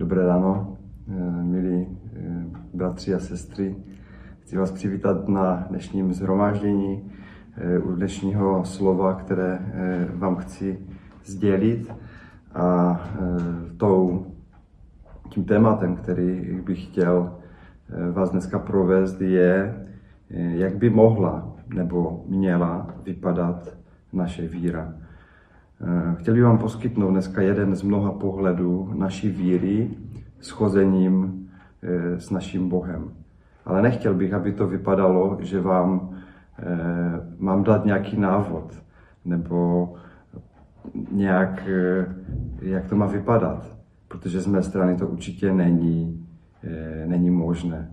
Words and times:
Dobré 0.00 0.26
ráno, 0.26 0.76
eh, 1.08 1.42
milí 1.42 1.86
eh, 1.86 2.44
bratři 2.74 3.14
a 3.14 3.18
sestry. 3.18 3.76
Chci 4.40 4.56
vás 4.56 4.70
přivítat 4.72 5.28
na 5.28 5.66
dnešním 5.68 6.12
zhromáždění 6.12 7.10
eh, 7.56 7.78
u 7.78 7.92
dnešního 7.92 8.64
slova, 8.64 9.14
které 9.14 9.58
vám 10.14 10.36
chci 10.36 10.78
sdělit. 11.24 11.94
A 12.54 13.00
tou, 13.76 14.26
tím 15.28 15.44
tématem, 15.44 15.96
který 15.96 16.60
bych 16.64 16.84
chtěl 16.84 17.36
vás 18.12 18.30
dneska 18.30 18.58
provést, 18.58 19.20
je, 19.20 19.86
jak 20.30 20.76
by 20.76 20.90
mohla 20.90 21.52
nebo 21.74 22.24
měla 22.28 22.94
vypadat 23.04 23.76
naše 24.12 24.48
víra. 24.48 24.94
Eh, 25.82 26.14
chtěl 26.18 26.34
bych 26.34 26.42
vám 26.42 26.58
poskytnout 26.58 27.10
dneska 27.10 27.42
jeden 27.42 27.74
z 27.74 27.82
mnoha 27.82 28.12
pohledů 28.12 28.90
naší 28.94 29.28
víry 29.28 29.90
s 30.40 30.50
chozením 30.50 31.48
eh, 31.82 32.20
s 32.20 32.30
naším 32.30 32.68
Bohem. 32.68 33.10
Ale 33.64 33.82
nechtěl 33.82 34.14
bych, 34.14 34.32
aby 34.32 34.52
to 34.52 34.66
vypadalo, 34.66 35.38
že 35.40 35.60
vám 35.60 36.10
eh, 36.58 36.66
mám 37.38 37.64
dát 37.64 37.84
nějaký 37.84 38.20
návod 38.20 38.82
nebo 39.24 39.92
nějak, 41.12 41.68
jak 42.62 42.88
to 42.88 42.96
má 42.96 43.06
vypadat, 43.06 43.76
protože 44.08 44.40
z 44.40 44.46
mé 44.46 44.62
strany 44.62 44.96
to 44.96 45.08
určitě 45.08 45.52
není, 45.52 46.26
není 47.06 47.30
možné. 47.30 47.90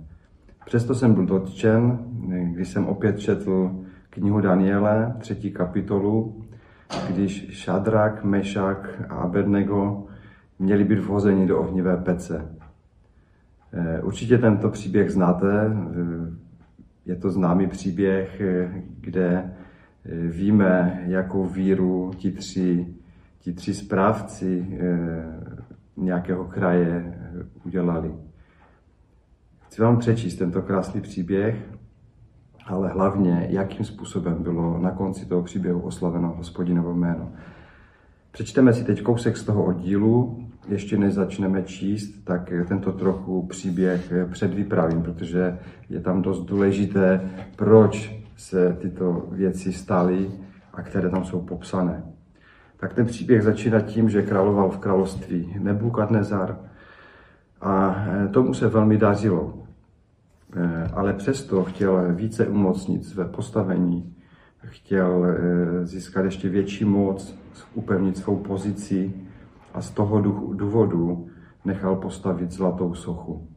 Přesto 0.66 0.96
jsem 0.96 1.14
byl 1.14 1.26
dotčen, 1.26 2.00
když 2.54 2.68
jsem 2.68 2.86
opět 2.86 3.20
četl 3.20 3.72
knihu 4.10 4.42
Daniele, 4.42 5.16
třetí 5.20 5.52
kapitolu, 5.52 6.47
když 7.10 7.48
Šadrak, 7.50 8.24
Mešak 8.24 8.90
a 9.10 9.16
Abednego 9.16 10.08
měli 10.60 10.84
být 10.84 11.00
vhozeni 11.00 11.48
do 11.48 11.60
ohnivé 11.60 11.98
pece. 11.98 12.58
Eh, 13.74 14.02
určitě 14.02 14.38
tento 14.38 14.70
příběh 14.70 15.12
znáte. 15.12 15.66
Eh, 15.66 16.34
je 17.06 17.16
to 17.16 17.30
známý 17.32 17.68
příběh, 17.68 18.42
eh, 18.42 18.84
kde 19.00 19.54
víme, 20.30 21.04
jakou 21.06 21.46
víru 21.46 22.12
ti 22.18 22.32
tři, 22.32 22.88
ti 23.40 23.54
tři 23.54 23.74
správci 23.74 24.80
nějakého 25.98 26.46
kraje 26.46 27.14
udělali. 27.66 28.12
Chci 29.68 29.82
vám 29.82 29.98
přečíst 29.98 30.36
tento 30.36 30.62
krásný 30.62 31.02
příběh, 31.02 31.56
ale 32.68 32.90
hlavně, 32.90 33.48
jakým 33.50 33.86
způsobem 33.86 34.44
bylo 34.44 34.78
na 34.78 34.92
konci 34.92 35.26
toho 35.26 35.44
příběhu 35.44 35.80
oslaveno 35.80 36.34
hospodinovo 36.38 36.94
jméno. 36.94 37.32
Přečteme 38.32 38.74
si 38.74 38.84
teď 38.84 39.02
kousek 39.02 39.38
z 39.38 39.44
toho 39.44 39.64
oddílu, 39.64 40.44
ještě 40.68 40.98
než 40.98 41.14
začneme 41.14 41.64
číst, 41.64 42.24
tak 42.24 42.54
tento 42.68 42.92
trochu 42.92 43.48
příběh 43.48 44.14
předvypravím, 44.32 45.02
protože 45.02 45.60
je 45.90 46.00
tam 46.00 46.22
dost 46.22 46.46
důležité, 46.46 47.22
proč 47.56 48.22
se 48.36 48.78
tyto 48.82 49.26
věci 49.32 49.74
staly 49.74 50.32
a 50.74 50.82
které 50.82 51.10
tam 51.10 51.26
jsou 51.26 51.42
popsané. 51.42 52.04
Tak 52.80 52.94
ten 52.94 53.06
příběh 53.06 53.44
začíná 53.44 53.80
tím, 53.80 54.10
že 54.10 54.22
královal 54.22 54.70
v 54.70 54.78
království 54.78 55.56
Nebukadnezar 55.60 56.58
a 57.62 57.96
tomu 58.32 58.54
se 58.54 58.68
velmi 58.68 58.98
dařilo. 58.98 59.57
Eh, 60.56 60.90
ale 60.94 61.14
přesto 61.14 61.64
chtěl 61.64 62.16
více 62.16 62.48
umocnit 62.48 63.06
své 63.06 63.26
postavení, 63.26 64.16
chtěl 64.64 65.26
eh, 65.26 65.86
získat 65.86 66.26
ještě 66.26 66.50
větší 66.50 66.86
moc, 66.86 67.40
upevnit 67.74 68.18
svou 68.18 68.36
pozici 68.36 69.14
a 69.74 69.82
z 69.82 69.92
toho 69.92 70.22
důvodu 70.54 71.28
nechal 71.66 71.96
postavit 71.96 72.52
zlatou 72.52 72.94
sochu. 72.94 73.48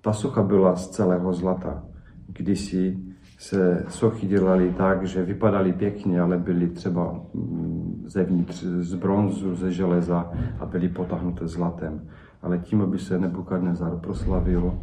Ta 0.00 0.12
socha 0.12 0.42
byla 0.42 0.76
z 0.76 0.88
celého 0.88 1.32
zlata. 1.32 1.84
Kdysi 2.26 2.98
se 3.38 3.84
sochy 3.88 4.26
dělaly 4.26 4.74
tak, 4.78 5.06
že 5.06 5.22
vypadaly 5.22 5.72
pěkně, 5.72 6.20
ale 6.20 6.38
byly 6.38 6.68
třeba 6.68 7.20
mm, 7.34 8.04
zevnitř 8.06 8.64
z 8.64 8.94
bronzu, 8.94 9.54
ze 9.54 9.72
železa 9.72 10.30
a 10.60 10.66
byly 10.66 10.88
potáhnuté 10.88 11.48
zlatem. 11.48 12.08
Ale 12.42 12.58
tím, 12.58 12.82
aby 12.82 12.98
se 12.98 13.18
Nebukadnezar 13.18 13.96
proslavil, 13.96 14.78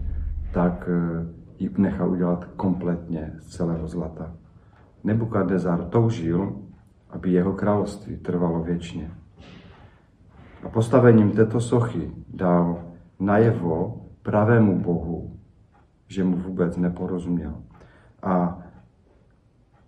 tak 0.54 0.90
eh, 0.92 1.39
ji 1.60 1.70
nechal 1.78 2.12
udělat 2.12 2.46
kompletně 2.46 3.34
z 3.40 3.48
celého 3.48 3.88
zlata. 3.88 4.34
Nebukadnezar 5.04 5.86
toužil, 5.86 6.56
aby 7.10 7.32
jeho 7.32 7.54
království 7.54 8.18
trvalo 8.18 8.64
věčně. 8.64 9.12
A 10.64 10.70
postavením 10.70 11.32
této 11.32 11.62
sochy 11.62 12.12
dal 12.34 12.84
najevo 13.20 14.06
pravému 14.22 14.80
Bohu, 14.80 15.38
že 16.08 16.24
mu 16.24 16.38
vůbec 16.38 16.78
neporozuměl. 16.78 17.56
A 18.24 18.60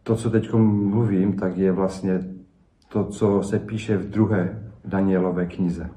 to, 0.03 0.15
co 0.15 0.29
teď 0.29 0.53
mluvím, 0.53 1.33
tak 1.33 1.57
je 1.57 1.71
vlastně 1.71 2.19
to, 2.89 3.05
co 3.05 3.43
se 3.43 3.59
píše 3.59 3.97
v 3.97 4.09
druhé 4.09 4.71
Danielové 4.85 5.45
knize, 5.45 5.89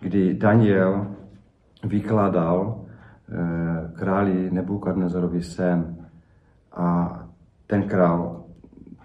kdy 0.00 0.34
Daniel 0.34 1.06
vykládal 1.84 2.85
králi 3.94 4.50
Nebukadnezarovi 4.50 5.42
sen 5.42 6.08
a 6.72 7.18
ten 7.66 7.82
král 7.82 8.44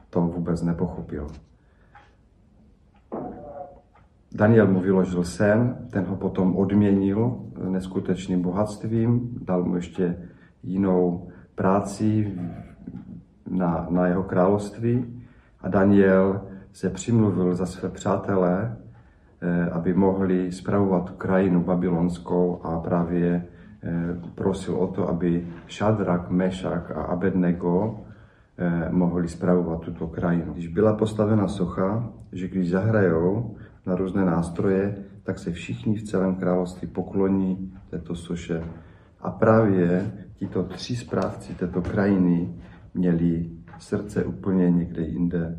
to 0.09 0.21
vůbec 0.21 0.61
nepochopil. 0.61 1.27
Daniel 4.31 4.67
mu 4.67 4.79
vyložil 4.79 5.23
sen, 5.23 5.87
ten 5.89 6.05
ho 6.05 6.15
potom 6.15 6.55
odměnil 6.55 7.39
neskutečným 7.69 8.41
bohatstvím, 8.41 9.39
dal 9.41 9.63
mu 9.63 9.75
ještě 9.75 10.17
jinou 10.63 11.27
práci 11.55 12.37
na, 13.49 13.87
na 13.89 14.07
jeho 14.07 14.23
království 14.23 15.23
a 15.61 15.67
Daniel 15.67 16.41
se 16.73 16.89
přimluvil 16.89 17.55
za 17.55 17.65
své 17.65 17.89
přátelé, 17.89 18.77
eh, 19.41 19.69
aby 19.69 19.93
mohli 19.93 20.51
spravovat 20.51 21.09
krajinu 21.09 21.63
babylonskou 21.63 22.61
a 22.63 22.79
právě 22.79 23.43
Eh, 23.43 23.50
prosil 24.35 24.75
o 24.75 24.87
to, 24.87 25.09
aby 25.09 25.47
Šadrak, 25.67 26.29
Mešak 26.29 26.91
a 26.91 27.01
Abednego 27.01 27.99
eh, 28.57 28.89
mohli 28.89 29.27
spravovat 29.27 29.81
tuto 29.81 30.07
krajinu. 30.07 30.53
Když 30.53 30.67
byla 30.67 30.93
postavena 30.95 31.47
socha, 31.47 32.09
že 32.31 32.47
když 32.47 32.69
zahrajou 32.69 33.55
na 33.85 33.95
různé 33.95 34.25
nástroje, 34.25 34.95
tak 35.23 35.39
se 35.39 35.51
všichni 35.51 35.95
v 35.95 36.03
celém 36.03 36.35
království 36.35 36.87
pokloní 36.87 37.73
této 37.89 38.15
soše. 38.15 38.63
A 39.21 39.31
právě 39.31 40.11
tito 40.35 40.63
tři 40.63 40.95
správci 40.95 41.53
této 41.53 41.81
krajiny 41.81 42.53
měli 42.93 43.49
srdce 43.79 44.23
úplně 44.23 44.71
někde 44.71 45.01
jinde 45.01 45.57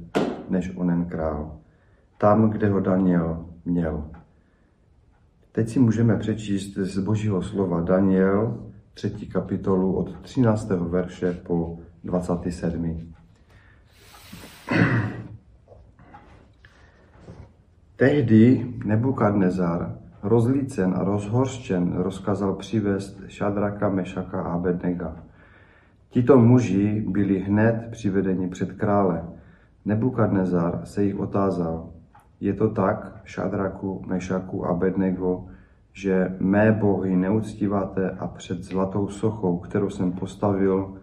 než 0.49 0.77
onen 0.77 1.05
král. 1.05 1.59
Tam, 2.19 2.51
kde 2.51 2.69
ho 2.69 2.81
Daniel 2.81 3.47
měl. 3.65 4.05
Teď 5.55 5.69
si 5.69 5.79
můžeme 5.79 6.17
přečíst 6.17 6.75
z 6.75 6.99
Božího 6.99 7.43
slova 7.43 7.81
Daniel, 7.81 8.59
třetí 8.95 9.27
kapitolu 9.27 9.97
od 9.97 10.21
13. 10.21 10.71
verše 10.71 11.33
po 11.33 11.79
27. 12.05 13.13
Tehdy 17.97 18.75
Nebukadnezar, 18.85 19.99
rozlícen 20.23 20.95
a 20.97 21.05
rozhorštěn, 21.05 21.93
rozkazal 21.97 22.55
přivést 22.55 23.21
Šadraka, 23.29 23.89
Mešaka 23.89 24.43
a 24.43 24.53
Abednega. 24.53 25.17
Tito 26.11 26.39
muži 26.39 27.05
byli 27.09 27.39
hned 27.39 27.89
přivedeni 27.91 28.49
před 28.49 28.73
krále. 28.73 29.25
Nebukadnezar 29.85 30.81
se 30.85 31.05
jich 31.05 31.19
otázal, 31.19 31.92
je 32.43 32.53
to 32.55 32.69
tak, 32.69 33.21
Šadraku, 33.25 34.03
Mešaku 34.07 34.67
a 34.67 34.75
Bednego, 34.75 35.47
že 35.93 36.37
mé 36.41 36.73
bohy 36.73 37.17
neuctíváte 37.17 38.11
a 38.11 38.27
před 38.27 38.63
zlatou 38.63 39.09
sochou, 39.09 39.59
kterou 39.59 39.91
jsem 39.91 40.13
postavil, 40.13 40.95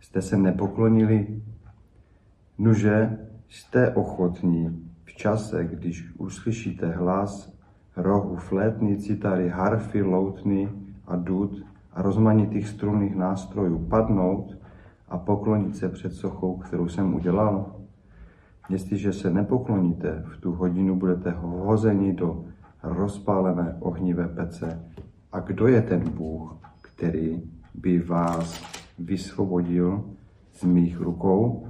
jste 0.00 0.22
se 0.22 0.36
nepoklonili? 0.36 1.42
Nuže, 2.58 3.18
jste 3.48 3.94
ochotní 3.94 4.90
v 5.04 5.14
čase, 5.14 5.64
když 5.64 6.12
uslyšíte 6.18 6.86
hlas 6.86 7.52
rohu, 7.96 8.36
flétny, 8.36 8.96
citary, 8.96 9.48
harfy, 9.48 10.02
loutny 10.02 10.68
a 11.06 11.16
dud 11.16 11.62
a 11.92 12.02
rozmanitých 12.02 12.68
strunných 12.68 13.16
nástrojů 13.16 13.78
padnout 13.78 14.58
a 15.08 15.18
poklonit 15.18 15.76
se 15.76 15.88
před 15.88 16.12
sochou, 16.12 16.56
kterou 16.56 16.88
jsem 16.88 17.14
udělal? 17.14 17.81
Jestliže 18.72 19.12
se 19.12 19.30
nepokloníte, 19.30 20.24
v 20.26 20.40
tu 20.40 20.52
hodinu 20.52 20.96
budete 20.96 21.30
hozeni 21.30 22.12
do 22.12 22.44
rozpálené 22.82 23.76
ohnivé 23.80 24.28
pece. 24.28 24.84
A 25.32 25.40
kdo 25.40 25.66
je 25.66 25.82
ten 25.82 26.10
Bůh, 26.10 26.56
který 26.82 27.42
by 27.74 27.98
vás 27.98 28.64
vysvobodil 28.98 30.04
z 30.52 30.64
mých 30.64 31.00
rukou? 31.00 31.66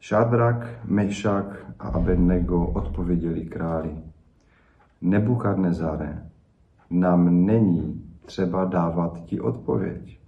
Šadrak, 0.00 0.84
Mešak 0.84 1.74
a 1.78 1.88
Abednego 1.88 2.66
odpověděli 2.66 3.44
králi. 3.44 3.96
Nebukadnezare, 5.00 6.26
nám 6.90 7.46
není 7.46 8.04
třeba 8.26 8.64
dávat 8.64 9.24
ti 9.24 9.40
odpověď. 9.40 10.20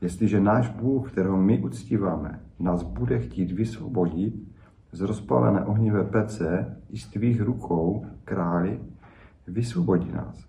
Jestliže 0.00 0.40
náš 0.40 0.68
Bůh, 0.68 1.12
kterého 1.12 1.36
my 1.36 1.58
uctíváme, 1.58 2.40
nás 2.58 2.82
bude 2.82 3.18
chtít 3.18 3.52
vysvobodit 3.52 4.49
z 4.92 5.00
rozpalené 5.00 5.64
ohnivé 5.64 6.04
pece 6.04 6.76
i 6.90 6.98
z 6.98 7.06
tvých 7.06 7.40
rukou, 7.40 8.06
králi, 8.24 8.80
vysvobodí 9.46 10.12
nás. 10.12 10.44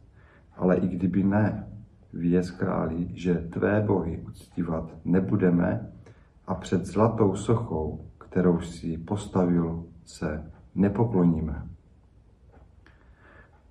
Ale 0.57 0.75
i 0.75 0.87
kdyby 0.87 1.23
ne, 1.23 1.67
věz 2.13 2.51
králi, 2.51 3.07
že 3.13 3.33
tvé 3.35 3.83
bohy 3.87 4.23
uctívat 4.27 4.91
nebudeme 5.05 5.91
a 6.47 6.55
před 6.55 6.85
zlatou 6.85 7.35
sochou, 7.35 8.05
kterou 8.17 8.59
si 8.61 8.97
postavil, 8.97 9.85
se 10.05 10.51
nepokloníme. 10.75 11.67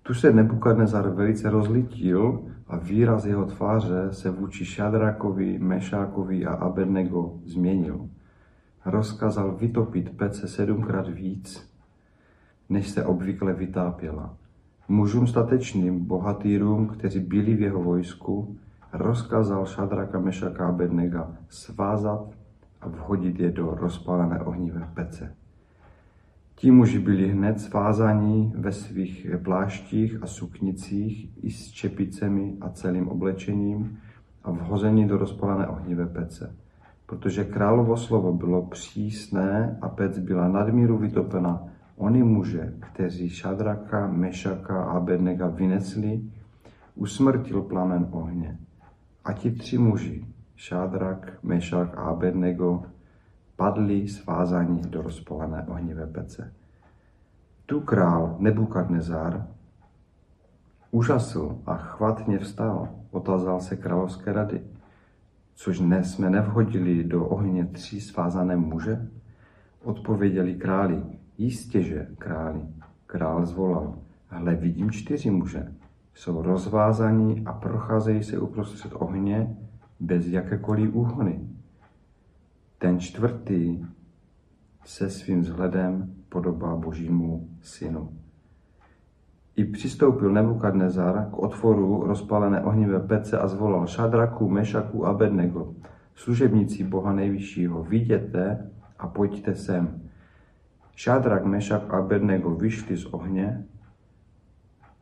Tu 0.02 0.14
se 0.14 0.32
Nebukadnezar 0.32 1.08
velice 1.08 1.50
rozlitil 1.50 2.43
a 2.69 2.76
výraz 2.76 3.25
jeho 3.25 3.44
tváře 3.44 4.08
se 4.12 4.31
vůči 4.31 4.64
Šadrakovi, 4.64 5.58
Mešákovi 5.58 6.46
a 6.46 6.55
Abednego 6.55 7.38
změnil. 7.44 8.08
Rozkazal 8.85 9.53
vytopit 9.53 10.17
pece 10.17 10.49
sedmkrát 10.49 11.09
víc, 11.09 11.71
než 12.69 12.88
se 12.88 13.05
obvykle 13.05 13.53
vytápěla. 13.53 14.35
Mužům 14.88 15.27
statečným, 15.27 16.05
bohatýrům, 16.05 16.87
kteří 16.87 17.21
byli 17.21 17.55
v 17.55 17.61
jeho 17.61 17.82
vojsku, 17.82 18.56
rozkazal 18.93 19.67
Šadraka, 19.67 20.21
Mešaka 20.21 20.67
a 20.67 20.69
Abednega 20.69 21.32
svázat 21.49 22.29
a 22.81 22.88
vhodit 22.88 23.41
je 23.41 23.50
do 23.50 23.75
rozpálené 23.75 24.41
ohnivé 24.41 24.91
pece. 24.94 25.35
Ti 26.55 26.71
muži 26.71 26.99
byli 26.99 27.29
hned 27.29 27.61
svázaní 27.61 28.53
ve 28.56 28.73
svých 28.73 29.27
pláštích 29.44 30.23
a 30.23 30.27
suknicích 30.27 31.44
i 31.44 31.50
s 31.50 31.71
čepicemi 31.71 32.56
a 32.61 32.69
celým 32.69 33.09
oblečením 33.09 33.99
a 34.44 34.50
vhození 34.50 35.09
do 35.09 35.19
rozpalené 35.19 35.67
ohnivé 35.67 36.06
pece. 36.06 36.56
Protože 37.11 37.45
královo 37.45 37.97
slovo 37.97 38.33
bylo 38.33 38.62
přísné 38.62 39.79
a 39.81 39.89
pec 39.89 40.19
byla 40.19 40.49
nadmíru 40.49 40.99
vytopena, 40.99 41.62
oni 41.97 42.23
muže, 42.23 42.75
kteří 42.81 43.29
Šadraka, 43.29 44.07
Mešaka 44.07 44.85
a 44.85 44.91
Abednega 44.91 45.49
vynesli, 45.49 46.23
usmrtil 46.95 47.62
plamen 47.62 48.07
ohně. 48.11 48.59
A 49.25 49.33
ti 49.33 49.51
tři 49.51 49.79
muži, 49.79 50.25
Šádrak, 50.57 51.39
Mešak 51.43 51.99
a 51.99 52.01
Abednego, 52.01 52.83
padli 53.56 54.09
svázaní 54.09 54.81
do 54.81 55.03
rozpolené 55.03 55.67
ohnivé 55.69 56.06
pece. 56.06 56.53
Tu 57.67 57.81
král 57.81 58.37
Nebukadnezar 58.39 59.47
úžasl 60.91 61.59
a 61.67 61.77
chvatně 61.77 62.39
vstal, 62.39 62.89
otázal 63.11 63.61
se 63.61 63.77
královské 63.77 64.33
rady. 64.33 64.63
Což 65.55 65.79
dnes 65.79 66.12
jsme 66.12 66.31
nevhodili 66.31 67.05
do 67.05 67.26
ohně 67.26 67.64
tři 67.64 68.00
svázané 68.00 68.56
muže? 68.56 69.08
Odpověděli 69.85 70.55
králi, 70.55 71.02
jistěže 71.38 72.06
králi. 72.19 72.61
Král 73.06 73.47
zvolal, 73.47 73.99
hle 74.29 74.55
vidím 74.55 74.91
čtyři 74.91 75.31
muže. 75.31 75.75
Jsou 76.14 76.43
rozvázaní 76.43 77.47
a 77.47 77.52
procházejí 77.52 78.23
se 78.23 78.38
uprostřed 78.38 78.93
ohně 78.94 79.56
bez 80.00 80.26
jakékoliv 80.26 80.94
úhony. 80.94 81.41
Ten 82.79 83.00
čtvrtý 83.00 83.87
se 84.85 85.11
svým 85.11 85.41
vzhledem 85.41 86.14
podobá 86.29 86.76
božímu 86.76 87.49
synu. 87.62 88.12
I 89.56 89.64
přistoupil 89.64 90.32
Nebukadnezar 90.32 91.29
k 91.31 91.38
otvoru 91.38 92.06
rozpalené 92.06 92.62
ohnivé 92.62 93.00
pece 93.00 93.38
a 93.38 93.49
zvolal 93.49 93.87
Šadraku, 93.87 94.49
Mešaku 94.49 95.06
a 95.06 95.12
Bednego, 95.12 95.75
služebníci 96.14 96.85
Boha 96.85 97.12
nejvyššího, 97.12 97.82
viděte 97.82 98.70
a 98.99 99.08
pojďte 99.08 99.55
sem. 99.55 100.02
Šadrak, 100.97 101.44
Mešak 101.44 101.94
a 101.94 102.02
Bednego 102.02 102.55
vyšli 102.55 102.97
z 102.97 103.05
ohně, 103.05 103.64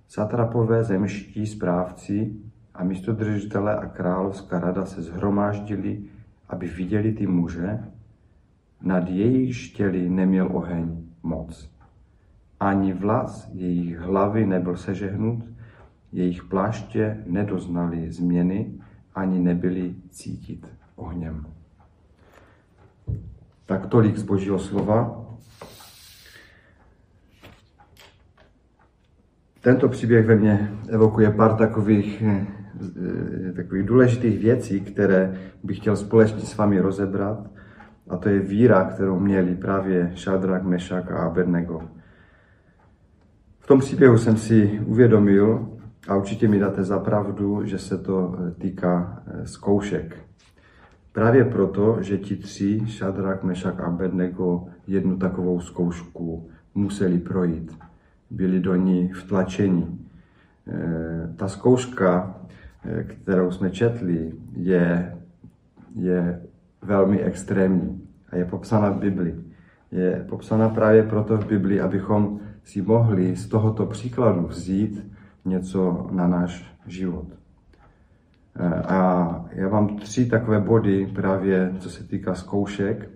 satrapové 0.09 0.85
zemští 0.85 1.47
správci 1.47 2.37
a 2.75 2.85
místodržitele 2.85 3.77
a 3.77 3.87
královská 3.87 4.61
rada 4.61 4.85
se 4.87 5.03
zhromáždili, 5.03 6.03
aby 6.49 6.67
viděli 6.67 7.13
ty 7.13 7.27
muže, 7.27 7.79
nad 8.83 9.09
jejich 9.09 9.57
štěli 9.57 10.11
neměl 10.11 10.49
oheň 10.53 11.05
moc. 11.23 11.78
Ani 12.61 12.93
vlas 12.93 13.49
jejich 13.53 13.99
hlavy 13.99 14.47
nebyl 14.47 14.77
sežehnut, 14.77 15.45
jejich 16.13 16.45
pláště 16.45 17.23
nedoznali 17.27 18.13
změny, 18.13 18.73
ani 19.15 19.39
nebyli 19.39 19.95
cítit 20.11 20.67
ohněm. 20.97 21.47
Tak 23.67 23.87
tolik 23.87 24.17
z 24.17 24.23
Božího 24.23 24.59
slova. 24.59 25.25
Tento 29.61 29.89
příběh 29.89 30.27
ve 30.27 30.37
mně 30.37 30.73
evokuje 30.89 31.31
pár 31.31 31.57
takových, 31.57 32.23
eh, 32.23 33.53
takových 33.53 33.87
důležitých 33.87 34.39
věcí, 34.39 34.81
které 34.81 35.39
bych 35.63 35.77
chtěl 35.77 35.97
společně 35.97 36.41
s 36.41 36.57
vámi 36.57 36.81
rozebrat. 36.81 37.51
A 38.09 38.17
to 38.17 38.29
je 38.29 38.39
víra, 38.39 38.85
kterou 38.85 39.21
měli 39.21 39.55
právě 39.55 40.13
Šadrak, 40.15 40.63
Mešak 40.63 41.11
a 41.11 41.19
Abednego. 41.19 41.98
Tom 43.69 43.81
příběhu 43.81 44.19
jsem 44.19 44.37
si 44.37 44.81
uvědomil, 44.87 45.69
a 46.09 46.17
určitě 46.17 46.49
mi 46.49 46.59
dáte 46.59 46.85
za 46.85 46.99
pravdu, 46.99 47.65
že 47.65 47.79
se 47.79 47.99
to 47.99 48.37
eh, 48.39 48.51
týká 48.51 49.23
eh, 49.27 49.47
zkoušek. 49.47 50.17
Právě 51.13 51.45
proto, 51.45 51.99
že 52.01 52.19
ti 52.19 52.37
tři, 52.37 52.81
Šadrak, 52.87 53.45
Mešak 53.45 53.81
a 53.81 53.87
Abednego, 53.87 54.67
jednu 54.87 55.17
takovou 55.17 55.61
zkoušku 55.61 56.49
museli 56.75 57.19
projít. 57.19 57.79
Byli 58.31 58.61
do 58.61 58.75
ní 58.75 59.09
vtlačeni. 59.09 59.87
Eh, 60.69 61.33
ta 61.37 61.49
zkouška, 61.49 62.35
kterou 63.07 63.51
jsme 63.51 63.71
četli, 63.71 64.33
je, 64.57 65.17
je 65.95 66.43
velmi 66.83 67.21
extrémní 67.21 68.03
a 68.31 68.37
je 68.37 68.45
popsána 68.45 68.91
v 68.91 68.99
Bibli. 68.99 69.35
Je 69.93 70.27
popsána 70.29 70.69
právě 70.69 71.03
proto 71.03 71.37
v 71.37 71.47
Bibli, 71.47 71.81
abychom 71.81 72.41
si 72.69 72.83
mohli 72.83 73.37
z 73.37 73.47
tohoto 73.47 73.87
příkladu 73.87 74.47
vzít 74.47 75.13
něco 75.45 76.09
na 76.11 76.29
náš 76.29 76.65
život. 76.87 77.27
E, 78.57 78.75
a 78.75 79.45
já 79.53 79.69
mám 79.69 79.97
tři 79.97 80.27
takové 80.27 80.61
body 80.61 81.07
právě, 81.15 81.75
co 81.79 81.91
se 81.91 82.05
týká 82.05 82.35
zkoušek. 82.35 83.11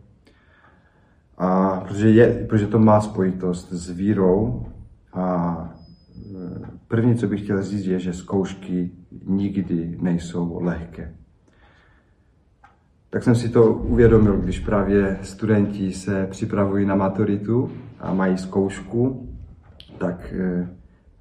A 1.38 1.80
protože, 1.80 2.10
je, 2.10 2.46
protože 2.48 2.66
to 2.66 2.78
má 2.78 3.00
spojitost 3.00 3.72
s 3.72 3.90
vírou. 3.90 4.66
A 5.12 5.56
e, 6.16 6.68
první, 6.88 7.14
co 7.14 7.26
bych 7.26 7.42
chtěl 7.42 7.62
říct, 7.62 7.86
je, 7.86 7.98
že 7.98 8.12
zkoušky 8.12 8.90
nikdy 9.26 9.98
nejsou 10.00 10.62
lehké 10.62 11.14
tak 13.12 13.22
jsem 13.22 13.34
si 13.34 13.48
to 13.48 13.72
uvědomil, 13.72 14.36
když 14.36 14.60
právě 14.60 15.18
studenti 15.22 15.92
se 15.92 16.26
připravují 16.30 16.86
na 16.86 16.94
maturitu 16.94 17.70
a 18.00 18.14
mají 18.14 18.38
zkoušku, 18.38 19.31
tak 19.98 20.34
eh, 20.36 20.68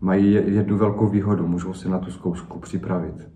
mají 0.02 0.34
jednu 0.34 0.78
velkou 0.78 1.08
výhodu, 1.08 1.48
můžou 1.48 1.74
se 1.74 1.90
na 1.90 2.00
tu 2.00 2.12
zkoušku 2.12 2.60
připravit. 2.60 3.28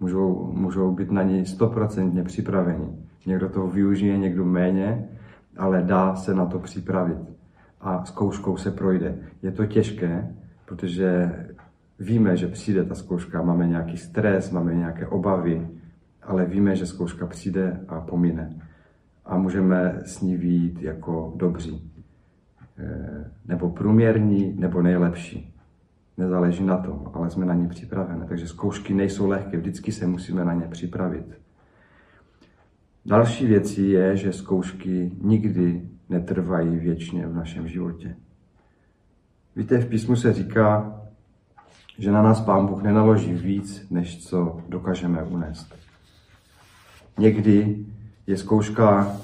Můžou, 0.00 0.52
můžou 0.52 0.92
být 0.92 1.10
na 1.10 1.22
ní 1.22 1.46
stoprocentně 1.46 2.24
připraveni. 2.24 2.86
Někdo 3.26 3.48
toho 3.48 3.66
využije, 3.66 4.18
někdo 4.18 4.44
méně, 4.44 5.08
ale 5.56 5.82
dá 5.82 6.16
se 6.16 6.34
na 6.34 6.46
to 6.46 6.58
připravit 6.58 7.18
a 7.80 8.04
zkouškou 8.04 8.56
se 8.56 8.70
projde. 8.70 9.18
Je 9.42 9.52
to 9.52 9.66
těžké, 9.66 10.34
protože 10.64 11.32
víme, 11.98 12.36
že 12.36 12.48
přijde 12.48 12.84
ta 12.84 12.94
zkouška, 12.94 13.42
máme 13.42 13.66
nějaký 13.66 13.96
stres, 13.96 14.50
máme 14.50 14.74
nějaké 14.74 15.06
obavy, 15.06 15.68
ale 16.22 16.44
víme, 16.44 16.76
že 16.76 16.86
zkouška 16.86 17.26
přijde 17.26 17.80
a 17.88 18.00
pomine 18.00 18.56
a 19.26 19.38
můžeme 19.38 20.00
s 20.04 20.20
ní 20.20 20.36
výjít 20.36 20.82
jako 20.82 21.32
dobří, 21.36 21.92
nebo 23.46 23.70
průměrní, 23.70 24.54
nebo 24.58 24.82
nejlepší. 24.82 25.54
Nezáleží 26.18 26.64
na 26.64 26.76
tom, 26.76 27.10
ale 27.14 27.30
jsme 27.30 27.46
na 27.46 27.54
ně 27.54 27.68
připravené. 27.68 28.26
Takže 28.26 28.48
zkoušky 28.48 28.94
nejsou 28.94 29.28
lehké, 29.28 29.56
vždycky 29.56 29.92
se 29.92 30.06
musíme 30.06 30.44
na 30.44 30.54
ně 30.54 30.66
připravit. 30.70 31.40
Další 33.06 33.46
věcí 33.46 33.90
je, 33.90 34.16
že 34.16 34.32
zkoušky 34.32 35.12
nikdy 35.20 35.88
netrvají 36.08 36.76
věčně 36.76 37.26
v 37.26 37.34
našem 37.34 37.68
životě. 37.68 38.16
Víte, 39.56 39.78
v 39.78 39.86
písmu 39.86 40.16
se 40.16 40.32
říká, 40.32 41.00
že 41.98 42.10
na 42.10 42.22
nás 42.22 42.40
Pán 42.40 42.66
Bůh 42.66 42.82
nenaloží 42.82 43.34
víc, 43.34 43.86
než 43.90 44.26
co 44.26 44.60
dokážeme 44.68 45.22
unést. 45.22 45.74
Někdy 47.18 47.86
je 48.26 48.36
zkouška 48.36 49.16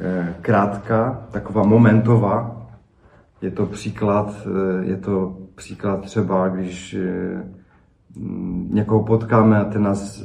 eh, 0.00 0.34
krátká, 0.40 1.26
taková 1.30 1.62
momentová. 1.62 2.59
Je 3.42 3.50
to 3.50 3.66
příklad, 3.66 4.46
eh, 4.46 4.84
je 4.84 4.96
to 4.96 5.38
příklad 5.54 6.00
třeba, 6.00 6.48
když 6.48 6.94
eh, 6.94 7.44
mm, 8.16 8.68
někoho 8.72 9.04
potkáme 9.04 9.60
a 9.60 9.64
ten 9.64 9.82
nás 9.82 10.22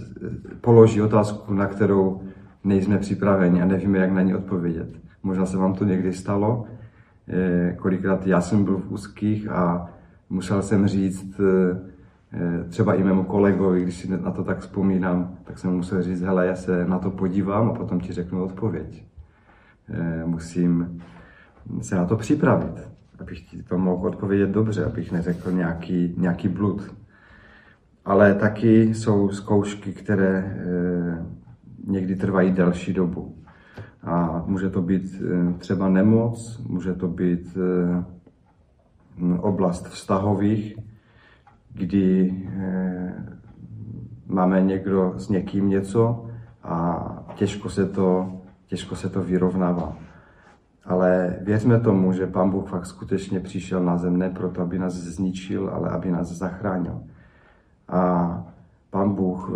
položí 0.62 1.02
otázku, 1.02 1.54
na 1.54 1.68
kterou 1.68 2.22
nejsme 2.64 2.98
připraveni 2.98 3.62
a 3.62 3.66
nevíme, 3.66 3.98
jak 3.98 4.12
na 4.12 4.22
ní 4.22 4.36
odpovědět. 4.36 4.90
Možná 5.24 5.46
se 5.46 5.58
vám 5.58 5.74
to 5.74 5.86
někdy 5.86 6.14
stalo, 6.14 6.66
eh, 7.28 7.76
kolikrát 7.80 8.28
já 8.28 8.42
jsem 8.42 8.64
byl 8.64 8.78
v 8.78 8.92
úzkých 8.92 9.50
a 9.50 9.90
musel 10.30 10.62
jsem 10.62 10.88
říct 10.88 11.40
eh, 11.40 12.64
třeba 12.70 12.94
i 12.94 13.04
mému 13.04 13.24
kolegovi, 13.24 13.82
když 13.84 13.96
si 13.96 14.08
na 14.12 14.32
to 14.32 14.44
tak 14.44 14.60
vzpomínám, 14.60 15.38
tak 15.44 15.60
jsem 15.60 15.72
musel 15.72 16.04
říct, 16.04 16.22
hele, 16.22 16.48
já 16.48 16.56
se 16.56 16.86
na 16.86 17.00
to 17.00 17.12
podívám 17.12 17.70
a 17.70 17.74
potom 17.74 18.00
ti 18.00 18.14
řeknu 18.14 18.44
odpověď. 18.44 19.06
Eh, 19.90 20.24
musím 20.26 21.02
se 21.82 21.96
na 21.96 22.06
to 22.06 22.16
připravit, 22.16 22.90
abych 23.20 23.42
ti 23.42 23.64
to 23.64 23.78
mohl 23.78 24.08
odpovědět 24.08 24.50
dobře, 24.50 24.86
abych 24.86 25.12
neřekl 25.12 25.52
nějaký, 25.52 26.16
nějaký 26.18 26.48
blud. 26.48 26.96
Ale 28.06 28.34
taky 28.34 28.94
jsou 28.94 29.30
zkoušky, 29.30 29.94
které 29.94 30.58
někdy 31.88 32.16
trvají 32.16 32.52
delší 32.52 32.94
dobu. 32.94 33.36
A 34.04 34.44
může 34.46 34.70
to 34.70 34.82
být 34.82 35.22
eh, 35.22 35.54
třeba 35.58 35.90
nemoc, 35.90 36.62
může 36.68 36.94
to 36.94 37.08
být 37.08 37.58
eh, 37.58 38.04
oblast 39.38 39.88
vztahových, 39.88 40.76
kdy 41.74 42.34
eh, 42.48 43.14
máme 44.28 44.62
někdo 44.62 45.14
s 45.18 45.30
někým 45.30 45.70
něco 45.70 46.26
a 46.64 47.26
těžko 47.36 47.70
se 47.70 47.86
to, 47.86 48.32
těžko 48.68 48.96
se 48.96 49.10
to 49.10 49.22
vyrovnává. 49.22 49.98
Ale 50.86 51.36
věřme 51.42 51.80
tomu, 51.80 52.14
že 52.14 52.28
Pán 52.28 52.50
Bůh 52.50 52.70
fakt 52.70 52.86
skutečně 52.86 53.40
přišel 53.40 53.84
na 53.84 53.98
zem 53.98 54.18
ne 54.18 54.30
proto, 54.30 54.62
aby 54.62 54.80
nás 54.80 54.94
zničil, 54.94 55.70
ale 55.70 55.90
aby 55.90 56.12
nás 56.12 56.28
zachránil. 56.28 57.02
A 57.88 58.44
Pán 58.90 59.16
Bůh 59.16 59.52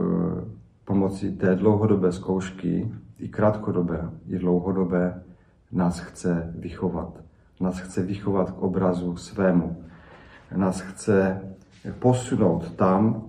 pomocí 0.85 1.37
té 1.37 1.55
dlouhodobé 1.55 2.11
zkoušky, 2.11 2.91
i 3.19 3.27
krátkodobé, 3.29 4.09
i 4.27 4.39
dlouhodobé, 4.39 5.23
nás 5.71 5.99
chce 5.99 6.53
vychovat. 6.55 7.21
Nás 7.59 7.79
chce 7.79 8.03
vychovat 8.03 8.51
k 8.51 8.61
obrazu 8.61 9.17
svému. 9.17 9.83
Nás 10.55 10.81
chce 10.81 11.41
posunout 11.99 12.71
tam, 12.71 13.23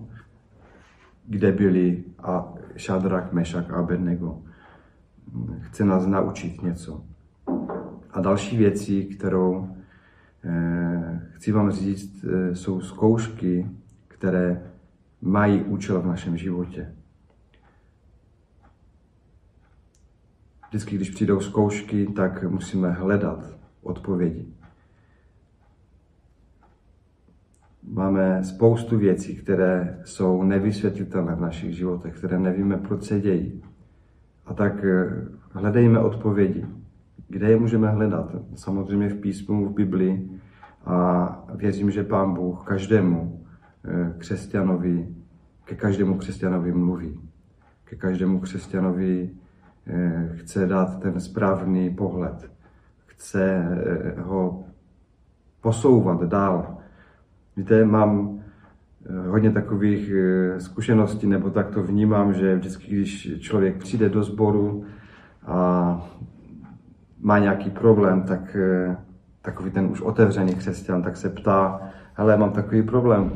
kde 1.27 1.51
byli 1.51 2.03
a 2.23 2.53
Šadrak, 2.75 3.33
Mešak 3.33 3.71
a 3.71 3.75
Abednego. 3.75 4.41
Chce 5.59 5.85
nás 5.85 6.05
naučit 6.05 6.61
něco. 6.63 7.03
A 8.11 8.21
další 8.21 8.57
věci, 8.57 9.03
kterou 9.03 9.69
eh, 10.43 11.21
chci 11.33 11.51
vám 11.51 11.71
říct, 11.71 12.25
eh, 12.25 12.55
jsou 12.55 12.81
zkoušky, 12.81 13.67
které 14.07 14.71
mají 15.21 15.63
účel 15.63 16.01
v 16.01 16.07
našem 16.07 16.37
životě. 16.37 16.93
Vždycky, 20.69 20.95
když 20.95 21.09
přijdou 21.09 21.39
zkoušky, 21.39 22.05
tak 22.05 22.43
musíme 22.43 22.91
hledat 22.91 23.57
odpovědi. 23.81 24.53
Máme 27.83 28.43
spoustu 28.43 28.97
věcí, 28.97 29.35
které 29.35 30.01
jsou 30.05 30.43
nevysvětlitelné 30.43 31.35
v 31.35 31.41
našich 31.41 31.75
životech, 31.75 32.17
které 32.17 32.39
nevíme, 32.39 32.77
proč 32.77 33.03
se 33.03 33.19
dějí. 33.19 33.63
A 34.45 34.53
tak 34.53 34.83
eh, 34.83 35.27
hledejme 35.51 35.99
odpovědi. 35.99 36.65
Kde 37.31 37.49
je 37.49 37.59
můžeme 37.59 37.89
hledat? 37.89 38.35
Samozřejmě 38.55 39.09
v 39.09 39.15
písmu, 39.15 39.65
v 39.65 39.73
Biblii. 39.73 40.29
A 40.85 41.45
věřím, 41.55 41.91
že 41.91 42.03
Pán 42.03 42.33
Bůh 42.33 42.63
každému 42.67 43.45
eh, 43.85 44.13
křesťanovi, 44.17 45.07
ke 45.65 45.75
každému 45.75 46.17
křesťanovi 46.17 46.71
mluví. 46.71 47.19
Ke 47.83 47.95
každému 47.95 48.39
křesťanovi 48.39 49.29
Eh, 49.87 50.29
chce 50.35 50.65
dát 50.67 50.99
ten 50.99 51.19
správný 51.19 51.89
pohled, 51.89 52.51
chce 53.05 53.43
eh, 53.45 54.21
ho 54.21 54.63
posouvat 55.61 56.23
dál. 56.23 56.77
Víte, 57.57 57.85
mám 57.85 58.39
hodně 59.29 59.51
takových 59.51 60.11
zkušeností, 60.57 61.27
nebo 61.27 61.49
tak 61.49 61.69
to 61.69 61.83
vnímám, 61.83 62.33
že 62.33 62.55
vždycky, 62.55 62.87
když 62.91 63.39
člověk 63.39 63.77
přijde 63.77 64.09
do 64.09 64.23
sboru 64.23 64.85
a 65.45 66.09
má 67.21 67.39
nějaký 67.39 67.69
problém, 67.69 68.21
tak 68.21 68.57
takový 69.41 69.71
ten 69.71 69.85
už 69.85 70.01
otevřený 70.01 70.55
křesťan, 70.55 71.01
tak 71.01 71.17
se 71.17 71.29
ptá, 71.29 71.81
hele, 72.13 72.37
mám 72.37 72.51
takový 72.51 72.83
problém 72.83 73.31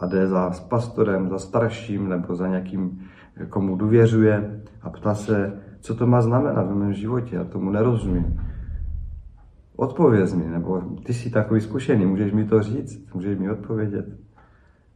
a 0.00 0.06
jde 0.06 0.28
za 0.28 0.50
pastorem, 0.68 1.28
za 1.28 1.38
starším 1.38 2.08
nebo 2.08 2.34
za 2.34 2.48
nějakým 2.48 3.00
komu 3.48 3.76
důvěřuje 3.76 4.60
a 4.82 4.90
ptá 4.90 5.14
se, 5.14 5.60
co 5.80 5.94
to 5.94 6.06
má 6.06 6.22
znamenat 6.22 6.70
v 6.70 6.74
mém 6.74 6.92
životě. 6.92 7.36
Já 7.36 7.44
tomu 7.44 7.70
nerozumím. 7.70 8.40
Odpověz 9.76 10.34
mi, 10.34 10.46
nebo 10.46 10.80
ty 10.80 11.14
jsi 11.14 11.30
takový 11.30 11.60
zkušený, 11.60 12.06
můžeš 12.06 12.32
mi 12.32 12.44
to 12.44 12.62
říct, 12.62 13.14
můžeš 13.14 13.38
mi 13.38 13.50
odpovědět. 13.50 14.06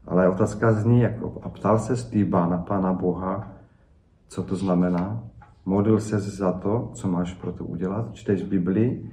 Ale 0.06 0.28
otázka 0.28 0.72
zní, 0.72 1.00
jako, 1.00 1.40
a 1.42 1.48
ptal 1.48 1.78
se 1.78 1.96
Stýba 1.96 2.46
na 2.46 2.58
Pána 2.58 2.92
Boha, 2.92 3.48
co 4.28 4.42
to 4.42 4.56
znamená. 4.56 5.22
Modlil 5.64 6.00
se 6.00 6.20
za 6.20 6.52
to, 6.52 6.90
co 6.94 7.08
máš 7.08 7.34
pro 7.34 7.52
to 7.52 7.64
udělat. 7.64 8.14
Čteš 8.14 8.42
Biblii. 8.42 9.10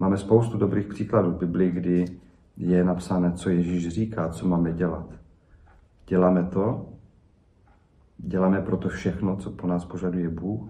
Máme 0.00 0.18
spoustu 0.18 0.58
dobrých 0.58 0.86
příkladů 0.86 1.30
v 1.30 1.38
Biblii, 1.38 1.70
kdy 1.70 2.04
je 2.56 2.84
napsané, 2.84 3.32
co 3.32 3.50
Ježíš 3.50 3.88
říká, 3.88 4.28
co 4.28 4.48
máme 4.48 4.72
dělat. 4.72 5.06
Děláme 6.06 6.44
to, 6.44 6.86
Děláme 8.18 8.60
proto 8.60 8.88
všechno, 8.88 9.36
co 9.36 9.50
po 9.50 9.66
nás 9.66 9.84
požaduje 9.84 10.28
Bůh. 10.28 10.68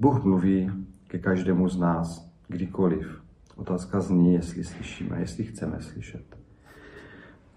Bůh 0.00 0.24
mluví 0.24 0.70
ke 1.06 1.18
každému 1.18 1.68
z 1.68 1.78
nás 1.78 2.30
kdykoliv. 2.48 3.22
Otázka 3.56 4.00
zní, 4.00 4.34
jestli 4.34 4.64
slyšíme, 4.64 5.20
jestli 5.20 5.44
chceme 5.44 5.80
slyšet. 5.80 6.36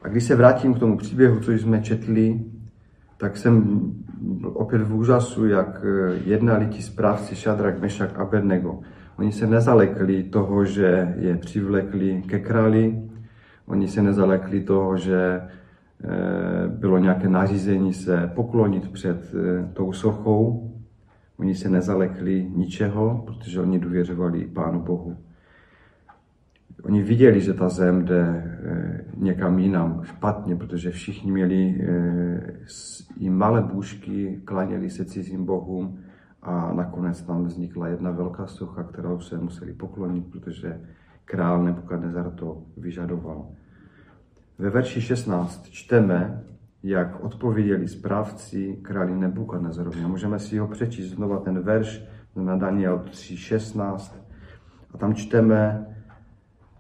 A 0.02 0.08
když 0.08 0.24
se 0.24 0.36
vrátím 0.36 0.74
k 0.74 0.80
tomu 0.80 0.98
příběhu, 0.98 1.40
co 1.40 1.52
jsme 1.52 1.82
četli, 1.82 2.46
tak 3.18 3.38
jsem 3.38 3.92
opět 4.44 4.82
v 4.82 4.96
úžasu, 4.96 5.48
jak 5.48 5.86
jednali 6.26 6.66
ti 6.68 6.82
správci 6.82 7.36
Šadrak, 7.36 7.82
Mešak 7.82 8.20
a 8.20 8.22
Abednego. 8.22 8.80
Oni 9.20 9.32
se 9.32 9.48
nezalekli 9.48 10.24
toho, 10.24 10.66
že 10.66 11.16
je 11.18 11.38
přivlekli 11.38 12.24
ke 12.28 12.40
králi, 12.40 13.02
oni 13.68 13.88
se 13.88 14.02
nezalekli 14.02 14.62
toho, 14.62 14.98
že 14.98 15.42
Eh, 16.04 16.68
bylo 16.68 16.98
nějaké 16.98 17.30
nařízení 17.30 17.94
se 17.94 18.32
poklonit 18.36 18.92
před 18.92 19.36
eh, 19.36 19.70
tou 19.74 19.94
sochou. 19.94 20.72
Oni 21.38 21.56
se 21.56 21.70
nezalekli 21.70 22.52
ničeho, 22.56 23.24
protože 23.26 23.62
oni 23.62 23.80
důvěřovali 23.80 24.48
Pánu 24.48 24.80
Bohu. 24.80 25.18
Oni 26.84 27.04
viděli, 27.04 27.42
že 27.42 27.54
ta 27.54 27.70
zem 27.70 28.06
jde 28.06 28.24
eh, 28.64 29.06
někam 29.18 29.60
jinam 29.60 30.04
špatně, 30.04 30.56
protože 30.56 30.92
všichni 30.92 31.32
měli 31.32 31.86
i 33.20 33.30
malé 33.30 33.62
bůžky, 33.62 34.42
klaněli 34.46 34.90
se 34.90 35.06
cizím 35.06 35.46
bohům 35.46 36.00
a 36.42 36.74
nakonec 36.74 37.22
tam 37.22 37.46
vznikla 37.46 37.88
jedna 37.88 38.12
velká 38.12 38.48
socha, 38.48 38.84
kterou 38.84 39.20
se 39.20 39.38
museli 39.38 39.74
poklonit, 39.74 40.32
protože 40.32 40.82
král 41.26 41.64
Nebukadnezar 41.64 42.32
to 42.32 42.64
vyžadoval. 42.78 43.50
Ve 44.60 44.70
verši 44.70 45.02
16 45.02 45.70
čteme, 45.70 46.44
jak 46.84 47.24
odpověděli 47.24 47.88
správci 47.88 48.80
králi 48.82 49.16
Nebukadnezarovi. 49.16 50.04
A 50.04 50.08
můžeme 50.08 50.40
si 50.40 50.58
ho 50.58 50.68
přečíst 50.68 51.10
znova 51.10 51.40
ten 51.40 51.60
verš 51.60 52.04
na 52.36 52.56
Daniel 52.56 53.04
3.16. 53.06 54.16
A 54.94 54.98
tam 54.98 55.14
čteme, 55.14 55.86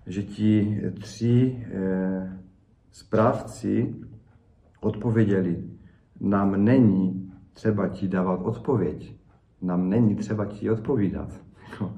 že 0.07 0.23
ti 0.23 0.81
tři 0.99 1.65
eh, 1.71 2.39
správci 2.91 3.95
odpověděli, 4.81 5.69
nám 6.19 6.63
není 6.63 7.31
třeba 7.53 7.87
ti 7.87 8.07
dávat 8.07 8.39
odpověď. 8.41 9.15
Nám 9.61 9.89
není 9.89 10.15
třeba 10.15 10.45
ti 10.45 10.69
odpovídat. 10.69 11.29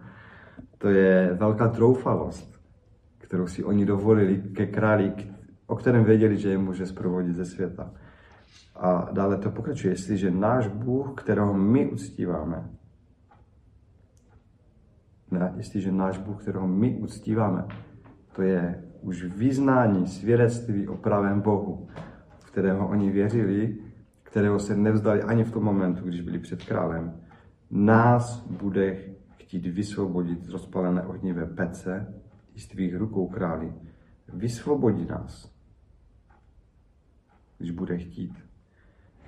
To 0.81 0.89
je 0.89 1.33
velká 1.33 1.67
troufalost, 1.67 2.59
kterou 3.17 3.47
si 3.47 3.63
oni 3.63 3.85
dovolili 3.85 4.41
ke 4.55 4.65
králi, 4.65 5.13
o 5.67 5.75
kterém 5.75 6.03
věděli, 6.03 6.37
že 6.37 6.49
je 6.49 6.57
může 6.57 6.85
zprovodit 6.85 7.35
ze 7.35 7.45
světa. 7.45 7.93
A 8.75 9.11
dále 9.11 9.37
to 9.37 9.51
pokračuje, 9.51 9.91
jestliže 9.91 10.31
náš 10.31 10.67
Bůh, 10.67 11.13
kterého 11.15 11.53
my 11.53 11.91
uctíváme, 11.91 12.69
ne, 15.31 15.53
jestliže 15.57 15.91
náš 15.91 16.17
Bůh, 16.17 16.41
kterého 16.41 16.67
my 16.67 16.95
uctíváme, 16.95 17.67
to 18.35 18.41
je 18.41 18.83
už 19.01 19.23
vyznání, 19.23 20.07
svědectví 20.07 20.87
o 20.87 20.97
pravém 20.97 21.41
Bohu, 21.41 21.87
v 22.39 22.51
kterého 22.51 22.87
oni 22.87 23.11
věřili, 23.11 23.77
kterého 24.23 24.59
se 24.59 24.75
nevzdali 24.75 25.23
ani 25.23 25.43
v 25.43 25.51
tom 25.51 25.63
momentu, 25.63 26.03
když 26.03 26.21
byli 26.21 26.39
před 26.39 26.63
králem, 26.63 27.21
nás 27.71 28.47
bude 28.47 28.97
chtít 29.37 29.65
vysvobodit 29.65 30.43
z 30.43 30.49
rozpalené 30.49 31.01
ohnivé 31.01 31.45
pece 31.45 32.13
z 32.55 32.67
tvých 32.67 32.95
rukou 32.95 33.27
králi. 33.27 33.73
Vysvobodí 34.33 35.05
nás 35.05 35.59
když 37.59 37.71
bude 37.71 37.97
chtít. 37.97 38.33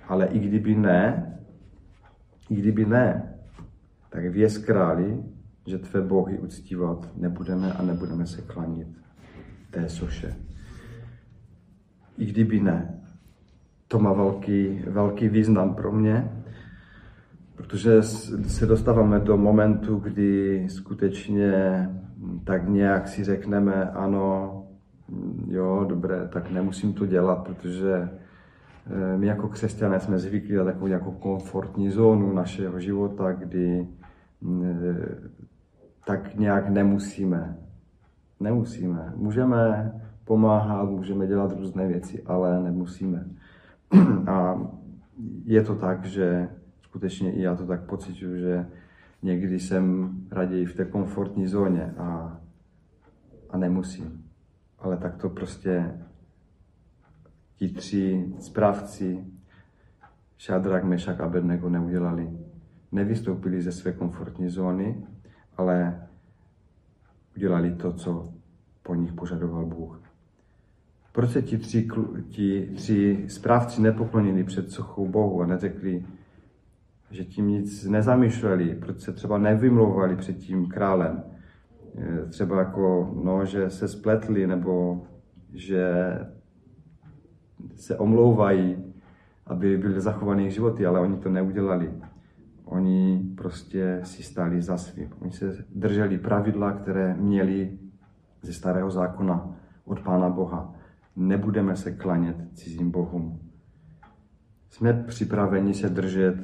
Ale 0.08 0.26
i 0.26 0.40
kdyby 0.40 0.76
ne, 0.76 1.34
i 2.50 2.56
kdyby 2.56 2.86
ne, 2.86 3.34
tak 4.10 4.26
věz 4.26 4.58
králi, 4.58 5.24
že 5.66 5.78
tvé 5.78 6.02
bohy 6.02 6.40
uctívat 6.40 7.08
nebudeme 7.18 7.74
a 7.74 7.82
nebudeme 7.82 8.26
se 8.26 8.42
klanit 8.42 8.88
té 9.72 9.90
soše. 9.90 10.36
I 12.18 12.26
kdyby 12.26 12.60
ne. 12.60 13.02
To 13.88 14.00
má 14.00 14.14
velký, 14.14 14.82
velký 14.88 15.30
význam 15.30 15.76
pro 15.76 15.92
mě, 15.92 16.32
protože 17.56 18.04
se 18.48 18.66
dostáváme 18.66 19.20
do 19.20 19.38
momentu, 19.38 19.98
kdy 19.98 20.66
skutečně 20.70 21.88
tak 22.44 22.70
nějak 22.70 23.08
si 23.08 23.24
řekneme, 23.24 23.86
ano, 23.86 24.64
jo, 25.48 25.86
dobré, 25.90 26.28
tak 26.28 26.52
nemusím 26.52 26.94
to 26.94 27.06
dělat, 27.06 27.44
protože 27.44 27.94
eh, 27.94 29.18
my 29.18 29.28
jako 29.28 29.48
křesťané 29.48 30.00
jsme 30.00 30.20
zvyklí 30.20 30.56
na 30.56 30.64
takovou 30.64 30.88
nějakou 30.88 31.12
komfortní 31.12 31.90
zónu 31.90 32.34
našeho 32.34 32.80
života, 32.80 33.32
kdy 33.32 33.88
eh, 34.64 35.30
tak 36.06 36.36
nějak 36.36 36.70
nemusíme. 36.70 37.58
Nemusíme. 38.40 39.14
Můžeme 39.16 39.92
pomáhat, 40.26 40.90
můžeme 40.90 41.28
dělat 41.28 41.52
různé 41.52 41.88
věci, 41.88 42.24
ale 42.24 42.64
nemusíme. 42.64 43.26
A 44.28 44.62
je 45.46 45.64
to 45.64 45.76
tak, 45.76 46.06
že 46.06 46.50
skutečně 46.82 47.34
i 47.34 47.42
já 47.42 47.56
to 47.56 47.66
tak 47.66 47.86
pocituju, 47.86 48.38
že 48.38 48.66
někdy 49.24 49.60
jsem 49.60 50.12
raději 50.32 50.66
v 50.66 50.76
té 50.76 50.86
komfortní 50.86 51.48
zóně 51.48 51.94
a, 51.98 52.40
a 53.50 53.58
nemusím. 53.58 54.26
Ale 54.80 54.98
tak 54.98 55.18
to 55.18 55.30
prostě 55.30 56.00
ti 57.56 57.70
tři 57.70 58.34
správci 58.40 59.26
Šadrak, 60.38 60.84
Mešak 60.84 61.22
a 61.22 61.26
Abednego 61.26 61.70
neudělali. 61.70 62.30
Nevystoupili 62.92 63.62
ze 63.62 63.72
své 63.72 63.92
komfortní 63.92 64.50
zóny, 64.50 65.04
ale 65.58 66.08
udělali 67.36 67.72
to, 67.72 67.94
co 67.94 68.34
po 68.84 68.96
nich 68.96 69.14
požadoval 69.14 69.66
Bůh. 69.66 70.02
Proč 71.14 71.30
se 71.30 71.42
ti 71.42 71.58
tři, 71.58 71.88
ti 72.30 72.72
tři 72.76 73.26
správci 73.28 73.82
nepoklonili 73.82 74.44
před 74.44 74.72
sochou 74.72 75.08
Bohu 75.08 75.42
a 75.42 75.46
neřekli, 75.46 76.06
že 77.12 77.26
tím 77.26 77.48
nic 77.48 77.86
nezamýšleli, 77.86 78.76
proč 78.76 79.00
se 79.00 79.14
třeba 79.14 79.38
nevymlouvali 79.38 80.16
před 80.16 80.38
tím 80.38 80.68
králem, 80.68 81.24
e, 81.98 82.26
třeba 82.26 82.60
jako, 82.60 83.14
no, 83.24 83.46
že 83.46 83.70
se 83.70 83.88
spletli, 83.88 84.48
nebo 84.48 85.04
že 85.54 85.94
se 87.76 87.98
omlouvají, 87.98 88.94
aby 89.46 89.78
byly 89.78 90.02
zachované 90.02 90.50
životy, 90.50 90.86
ale 90.86 91.00
oni 91.00 91.18
to 91.18 91.30
neudělali. 91.30 91.92
Oni 92.72 93.24
prostě 93.36 94.00
si 94.04 94.24
stáli 94.24 94.62
za 94.62 94.78
svým. 94.78 95.10
Oni 95.22 95.32
se 95.32 95.66
drželi 95.76 96.18
pravidla, 96.18 96.72
které 96.72 97.14
měli 97.14 97.80
ze 98.42 98.54
starého 98.54 98.92
zákona 98.92 99.56
od 99.86 100.00
Pána 100.00 100.30
Boha. 100.30 100.74
Nebudeme 101.16 101.76
se 101.76 101.92
klanět 101.92 102.36
cizím 102.54 102.92
bohům. 102.92 103.40
Jsme 104.70 104.94
připraveni 104.94 105.74
se 105.74 105.90
držet 105.90 106.36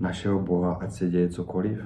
našeho 0.00 0.40
Boha, 0.40 0.74
ať 0.74 0.92
se 0.92 1.08
děje 1.08 1.28
cokoliv? 1.28 1.80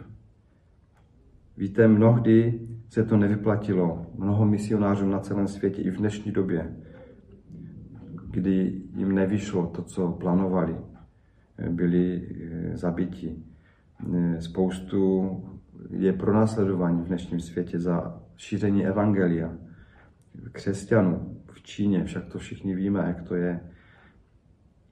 Víte, 1.56 1.88
mnohdy 1.88 2.61
se 2.88 3.04
to 3.04 3.16
nevyplatilo. 3.16 4.06
Mnoho 4.14 4.47
misionářů 4.47 5.09
na 5.09 5.18
celém 5.18 5.49
světě 5.49 5.83
i 5.83 5.90
v 5.90 5.97
dnešní 5.97 6.33
době, 6.33 6.76
kdy 8.30 8.83
jim 8.97 9.14
nevyšlo 9.14 9.66
to, 9.66 9.83
co 9.83 10.12
plánovali, 10.12 10.76
byli 11.71 12.28
eh, 12.72 12.77
zabiti. 12.77 13.53
Eh, 14.00 14.40
spoustu 14.40 15.30
je 15.90 16.12
pro 16.12 16.35
následování 16.35 17.02
v 17.02 17.07
dnešním 17.07 17.40
světě 17.40 17.80
za 17.80 18.22
šíření 18.37 18.87
evangelia 18.87 19.52
křesťanů 20.52 21.42
v 21.52 21.62
Číně, 21.62 22.04
však 22.04 22.26
to 22.26 22.38
všichni 22.38 22.74
víme, 22.74 23.04
jak 23.07 23.22
to 23.22 23.35
je. 23.35 23.61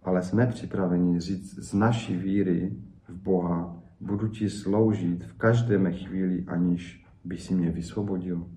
Ale 0.03 0.23
jsme 0.23 0.47
připraveni 0.47 1.21
říct 1.21 1.55
z 1.55 1.75
naší 1.75 2.17
víry 2.17 2.77
v 3.09 3.15
Boha, 3.15 3.83
budu 4.01 4.29
ti 4.29 4.51
sloužit 4.51 5.25
v 5.25 5.33
každé 5.33 5.79
mé 5.79 5.93
chvíli, 5.93 6.45
aniž 6.47 7.07
by 7.25 7.39
si 7.39 7.55
mě 7.55 7.71
vysvobodil. 7.71 8.51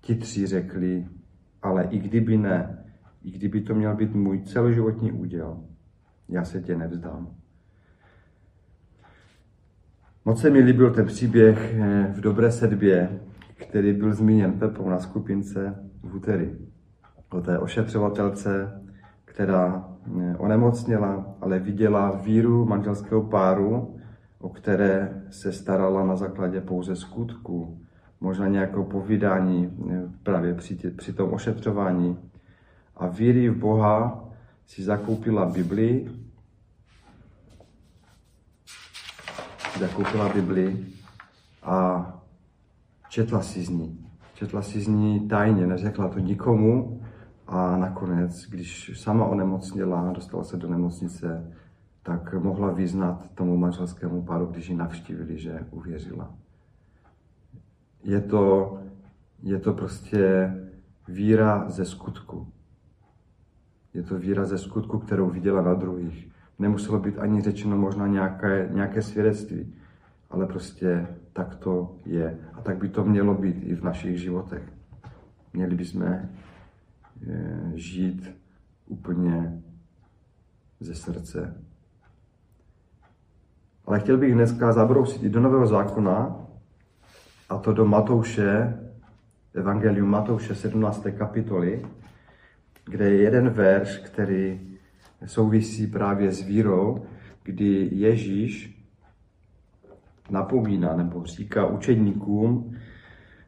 Ti 0.00 0.14
tři 0.14 0.46
řekli, 0.46 1.08
ale 1.62 1.84
i 1.84 1.98
kdyby 1.98 2.38
ne, 2.38 2.84
i 3.22 3.30
kdyby 3.30 3.60
to 3.60 3.74
měl 3.74 3.96
být 3.96 4.14
můj 4.14 4.42
celoživotní 4.42 5.12
úděl, 5.12 5.64
já 6.28 6.44
se 6.44 6.60
tě 6.60 6.76
nevzdám. 6.76 7.41
Moc 10.24 10.40
se 10.40 10.50
mi 10.50 10.58
líbil 10.58 10.90
ten 10.90 11.06
příběh 11.06 11.74
eh, 11.74 12.12
v 12.14 12.20
dobré 12.20 12.52
sedbě, 12.52 13.20
který 13.54 13.92
byl 13.92 14.14
zmíněn 14.14 14.52
Pepou 14.52 14.88
na 14.88 14.98
skupince 14.98 15.74
v 16.02 16.16
úterý. 16.16 16.50
O 17.30 17.40
té 17.40 17.58
ošetřovatelce, 17.58 18.82
která 19.24 19.88
eh, 20.20 20.36
onemocněla, 20.38 21.36
ale 21.40 21.58
viděla 21.58 22.20
víru 22.24 22.64
manželského 22.64 23.22
páru, 23.22 23.96
o 24.40 24.48
které 24.48 25.22
se 25.30 25.52
starala 25.52 26.06
na 26.06 26.16
základě 26.16 26.60
pouze 26.60 26.96
skutku, 26.96 27.80
možná 28.20 28.48
nějakou 28.48 28.84
povídání 28.84 29.70
eh, 29.90 30.02
právě 30.22 30.54
při, 30.54 30.76
při 30.96 31.12
tom 31.12 31.32
ošetřování. 31.32 32.16
A 32.96 33.06
víry 33.06 33.48
v 33.48 33.56
Boha 33.56 34.24
si 34.66 34.82
zakoupila 34.82 35.46
Bibli, 35.46 36.10
zakoupila 39.78 40.28
Bibli 40.28 40.86
a 41.62 42.06
četla 43.08 43.42
si 43.42 43.64
z 43.64 43.68
ní. 43.68 44.06
Četla 44.34 44.62
si 44.62 44.80
z 44.80 44.88
ní 44.88 45.28
tajně, 45.28 45.66
neřekla 45.66 46.08
to 46.08 46.18
nikomu, 46.18 47.00
a 47.46 47.76
nakonec, 47.76 48.46
když 48.48 49.00
sama 49.00 49.26
onemocněla, 49.26 50.12
dostala 50.12 50.44
se 50.44 50.56
do 50.56 50.68
nemocnice, 50.68 51.54
tak 52.02 52.34
mohla 52.34 52.70
vyznat 52.70 53.30
tomu 53.34 53.56
manželskému 53.56 54.22
páru, 54.22 54.46
když 54.46 54.68
ji 54.68 54.76
navštívili, 54.76 55.38
že 55.38 55.66
uvěřila. 55.70 56.34
Je 58.04 58.20
to, 58.20 58.78
je 59.42 59.58
to 59.58 59.72
prostě 59.72 60.54
víra 61.08 61.70
ze 61.70 61.84
skutku. 61.84 62.48
Je 63.94 64.02
to 64.02 64.18
víra 64.18 64.44
ze 64.44 64.58
skutku, 64.58 64.98
kterou 64.98 65.30
viděla 65.30 65.62
na 65.62 65.74
druhých. 65.74 66.28
Nemuselo 66.58 66.98
být 66.98 67.18
ani 67.18 67.40
řečeno 67.40 67.76
možná 67.76 68.06
nějaké, 68.06 68.68
nějaké 68.72 69.02
svědectví, 69.02 69.74
ale 70.30 70.46
prostě 70.46 71.06
tak 71.32 71.54
to 71.54 71.96
je. 72.06 72.38
A 72.54 72.60
tak 72.60 72.78
by 72.78 72.88
to 72.88 73.04
mělo 73.04 73.34
být 73.34 73.62
i 73.62 73.74
v 73.74 73.84
našich 73.84 74.20
životech. 74.20 74.62
Měli 75.52 75.74
bychom 75.74 76.28
žít 77.74 78.36
úplně 78.86 79.62
ze 80.80 80.94
srdce. 80.94 81.56
Ale 83.86 84.00
chtěl 84.00 84.18
bych 84.18 84.34
dneska 84.34 84.72
zabrousit 84.72 85.22
i 85.22 85.28
do 85.28 85.40
Nového 85.40 85.66
zákona, 85.66 86.36
a 87.48 87.58
to 87.58 87.72
do 87.72 87.84
Matouše, 87.84 88.78
Evangelium 89.54 90.08
Matouše 90.08 90.54
17. 90.54 91.06
kapitoly, 91.18 91.86
kde 92.84 93.10
je 93.10 93.22
jeden 93.22 93.50
verš, 93.50 93.98
který 93.98 94.71
souvisí 95.26 95.86
právě 95.86 96.32
s 96.32 96.42
vírou, 96.42 97.06
kdy 97.42 97.88
Ježíš 97.92 98.82
napomíná 100.30 100.96
nebo 100.96 101.24
říká 101.24 101.66
učedníkům, 101.66 102.76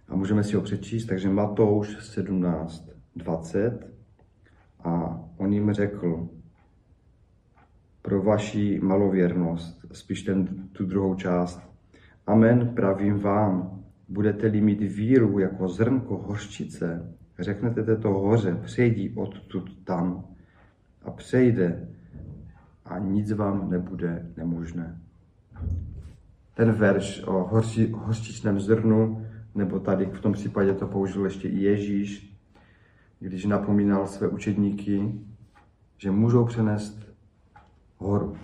a 0.08 0.16
můžeme 0.16 0.44
si 0.44 0.56
ho 0.56 0.62
přečíst, 0.62 1.06
takže 1.06 1.28
Matouš 1.28 1.96
17, 2.00 2.90
20 3.16 3.94
a 4.84 5.20
on 5.36 5.52
jim 5.52 5.72
řekl, 5.72 6.28
pro 8.02 8.22
vaši 8.22 8.80
malověrnost, 8.82 9.84
spíš 9.92 10.22
ten, 10.22 10.68
tu 10.72 10.86
druhou 10.86 11.14
část. 11.14 11.60
Amen, 12.26 12.68
pravím 12.74 13.18
vám, 13.18 13.82
budete-li 14.08 14.60
mít 14.60 14.82
víru 14.82 15.38
jako 15.38 15.68
zrnko 15.68 16.16
hořčice, 16.16 17.14
řeknete 17.38 17.82
této 17.82 18.08
hoře, 18.08 18.60
přejdi 18.64 19.12
odtud 19.16 19.84
tam 19.84 20.24
přejde 21.16 21.88
a 22.84 22.98
nic 22.98 23.32
vám 23.32 23.70
nebude 23.70 24.26
nemožné. 24.36 25.00
Ten 26.54 26.72
verš 26.72 27.22
o 27.26 27.32
hořči, 27.32 27.90
hořčičném 27.90 28.60
zrnu, 28.60 29.26
nebo 29.54 29.80
tady 29.80 30.06
v 30.06 30.20
tom 30.20 30.32
případě 30.32 30.74
to 30.74 30.86
použil 30.86 31.24
ještě 31.24 31.48
i 31.48 31.58
Ježíš, 31.58 32.36
když 33.20 33.44
napomínal 33.44 34.06
své 34.06 34.28
učedníky, 34.28 35.20
že 35.98 36.10
můžou 36.10 36.44
přenést 36.44 37.14
horu. 37.98 38.36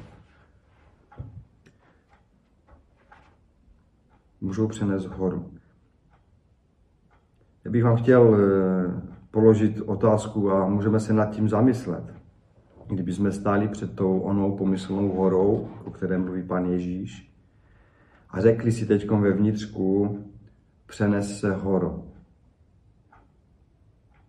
Můžou 4.41 4.69
přenést 4.69 5.07
horu. 5.07 5.51
Já 7.65 7.71
bych 7.71 7.85
vám 7.85 7.97
chtěl 7.97 8.37
eh, 8.37 9.03
položit 9.31 9.81
otázku 9.81 10.53
a 10.53 10.69
můžeme 10.69 11.01
se 11.01 11.13
nad 11.13 11.27
tím 11.27 11.49
zamyslet. 11.49 12.20
Kdyby 12.91 13.13
jsme 13.13 13.33
stáli 13.33 13.69
před 13.69 13.97
tou 13.97 14.21
onou 14.21 14.57
pomyslnou 14.57 15.09
horou, 15.09 15.69
o 15.85 15.91
které 15.91 16.19
mluví 16.19 16.43
pan 16.43 16.67
Ježíš, 16.67 17.33
a 18.31 18.41
řekli 18.41 18.73
si 18.73 18.87
teď 18.87 19.11
ve 19.11 19.33
vnitřku, 19.33 20.19
přenes 20.87 21.41
se 21.41 21.55
horo. 21.55 22.05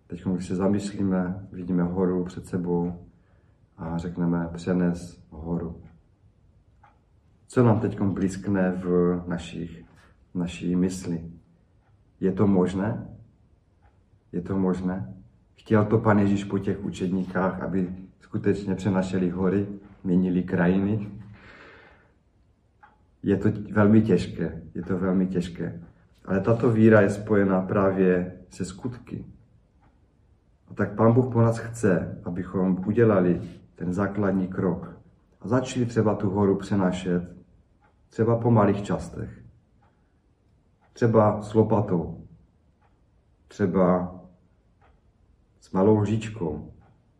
Teď, 0.08 0.26
když 0.26 0.47
se 0.47 0.56
zamyslíme, 0.56 1.47
vidíme 1.52 1.84
horu 1.84 2.24
před 2.24 2.45
sebou 2.45 2.93
a 3.78 3.97
řekneme 3.97 4.50
přenes 4.54 5.24
horu. 5.30 5.82
Co 7.47 7.63
nám 7.63 7.80
teď 7.80 8.02
blízkne 8.02 8.71
v 8.71 9.24
našich, 9.28 9.84
naší 10.34 10.76
mysli? 10.76 11.32
Je 12.19 12.32
to 12.32 12.47
možné? 12.47 13.10
Je 14.32 14.41
to 14.41 14.60
možné? 14.60 15.13
Chtěl 15.56 15.86
to 15.86 15.97
pan 15.97 16.19
Ježíš 16.19 16.43
po 16.43 16.60
těch 16.60 16.84
učedníkách, 16.84 17.62
aby 17.62 17.95
skutečně 18.22 18.76
přenašeli 18.76 19.30
hory, 19.30 19.68
měnili 20.04 20.44
krajiny. 20.44 21.08
Je 23.24 23.38
to 23.38 23.50
velmi 23.72 24.02
těžké, 24.02 24.62
je 24.76 24.84
to 24.84 24.98
velmi 24.98 25.28
těžké. 25.28 25.82
Ale 26.26 26.42
tato 26.42 26.72
víra 26.72 27.02
je 27.02 27.10
spojená 27.10 27.62
právě 27.62 28.38
se 28.50 28.66
skutky. 28.66 29.26
A 30.72 30.74
tak 30.74 30.96
Pán 30.96 31.14
Bůh 31.14 31.34
po 31.34 31.42
nás 31.42 31.58
chce, 31.58 32.22
abychom 32.24 32.84
udělali 32.88 33.42
ten 33.76 33.94
základní 33.94 34.48
krok 34.48 35.02
a 35.42 35.48
začali 35.48 35.86
třeba 35.86 36.16
tu 36.16 36.30
horu 36.30 36.56
přenášet, 36.56 37.36
třeba 38.10 38.38
po 38.38 38.52
malých 38.52 38.84
častech, 38.84 39.44
třeba 40.94 41.42
s 41.42 41.54
lopatou, 41.54 42.28
třeba 43.48 44.16
s 45.60 45.72
malou 45.72 45.98
lžičkou. 45.98 46.71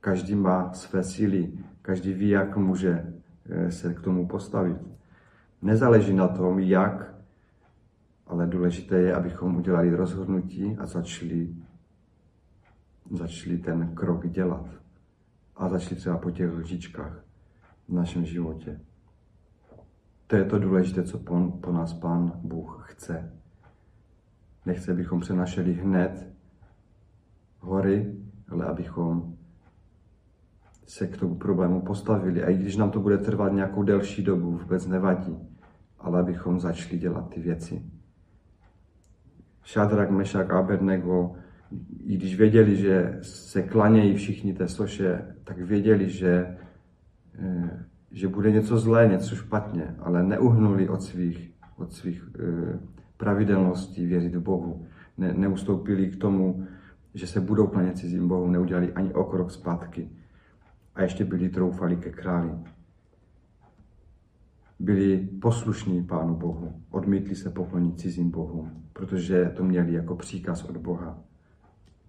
Každý 0.02 0.36
má 0.36 0.74
své 0.74 1.04
síly, 1.04 1.54
každý 1.82 2.14
ví, 2.14 2.30
jak 2.30 2.58
může 2.58 3.14
eh, 3.50 3.72
se 3.72 3.94
k 3.94 4.02
tomu 4.02 4.28
postavit. 4.28 4.78
Nezáleží 5.62 6.14
na 6.14 6.28
tom, 6.28 6.60
jak, 6.60 7.16
ale 8.28 8.48
důležité 8.48 8.98
je, 8.98 9.16
abychom 9.16 9.56
udělali 9.56 9.96
rozhodnutí 9.96 10.78
a 10.78 10.86
začali, 10.86 11.56
začali 13.12 13.58
ten 13.58 13.96
krok 13.96 14.28
dělat. 14.28 14.66
A 15.56 15.70
začali 15.70 15.96
třeba 15.96 16.18
po 16.18 16.32
těch 16.32 16.52
lžičkách 16.54 17.24
v 17.88 17.94
našem 17.94 18.26
životě. 18.26 18.80
To 20.28 20.36
je 20.36 20.46
to 20.46 20.60
důležité, 20.60 21.04
co 21.04 21.20
po, 21.20 21.52
po 21.62 21.72
nás 21.72 21.94
Pán 21.94 22.32
Bůh 22.36 22.86
chce. 22.92 23.34
Nechce, 24.66 24.92
abychom 24.92 25.20
přenašeli 25.20 25.74
hned 25.74 26.34
hory, 27.60 28.16
ale 28.50 28.66
abychom 28.66 29.31
se 30.86 31.08
k 31.08 31.18
tomu 31.18 31.36
problému 31.36 31.82
postavili. 31.82 32.44
A 32.44 32.50
i 32.50 32.58
když 32.58 32.78
nám 32.78 32.92
to 32.92 33.00
bude 33.00 33.18
trvat 33.18 33.54
nějakou 33.54 33.84
delší 33.84 34.24
dobu, 34.24 34.52
vůbec 34.52 34.88
nevadí, 34.88 35.38
ale 36.00 36.20
abychom 36.20 36.60
začali 36.60 36.98
dělat 36.98 37.30
ty 37.30 37.40
věci. 37.40 37.84
Šadrak, 39.64 40.12
Mešak 40.12 40.52
Abednego, 40.52 41.36
i 42.04 42.18
když 42.18 42.38
věděli, 42.38 42.76
že 42.76 43.20
se 43.22 43.62
klanějí 43.62 44.16
všichni 44.16 44.54
té 44.54 44.68
soše, 44.68 45.36
tak 45.44 45.58
věděli, 45.58 46.10
že, 46.10 46.58
eh, 47.40 47.86
že 48.12 48.28
bude 48.28 48.52
něco 48.52 48.78
zlé, 48.78 49.08
něco 49.08 49.36
špatně, 49.36 49.96
ale 50.00 50.24
neuhnuli 50.24 50.90
od 50.90 51.04
svých, 51.04 51.54
od 51.78 51.94
svých 51.94 52.30
eh, 52.40 52.80
pravidelností 53.18 54.06
věřit 54.06 54.36
v 54.36 54.42
Bohu. 54.42 54.86
Ne, 55.18 55.34
neustoupili 55.34 56.08
k 56.08 56.16
tomu, 56.16 56.68
že 57.14 57.28
se 57.28 57.42
budou 57.42 57.68
klanět 57.68 57.98
cizím 57.98 58.28
bohu, 58.28 58.48
neudělali 58.48 58.94
ani 58.94 59.14
o 59.14 59.24
krok 59.24 59.52
zpátky. 59.52 60.10
A 60.96 61.02
ještě 61.02 61.26
byli 61.26 61.50
troufali 61.50 61.98
ke 61.98 62.10
králi. 62.10 62.52
Byli 64.80 65.18
poslušní 65.42 66.04
Pánu 66.04 66.36
Bohu, 66.36 66.82
odmítli 66.90 67.36
se 67.36 67.50
poklonit 67.50 68.00
cizím 68.00 68.32
bohům, 68.32 68.84
protože 68.94 69.52
to 69.56 69.64
měli 69.64 69.94
jako 69.94 70.16
příkaz 70.16 70.64
od 70.64 70.78
Boha. 70.78 71.20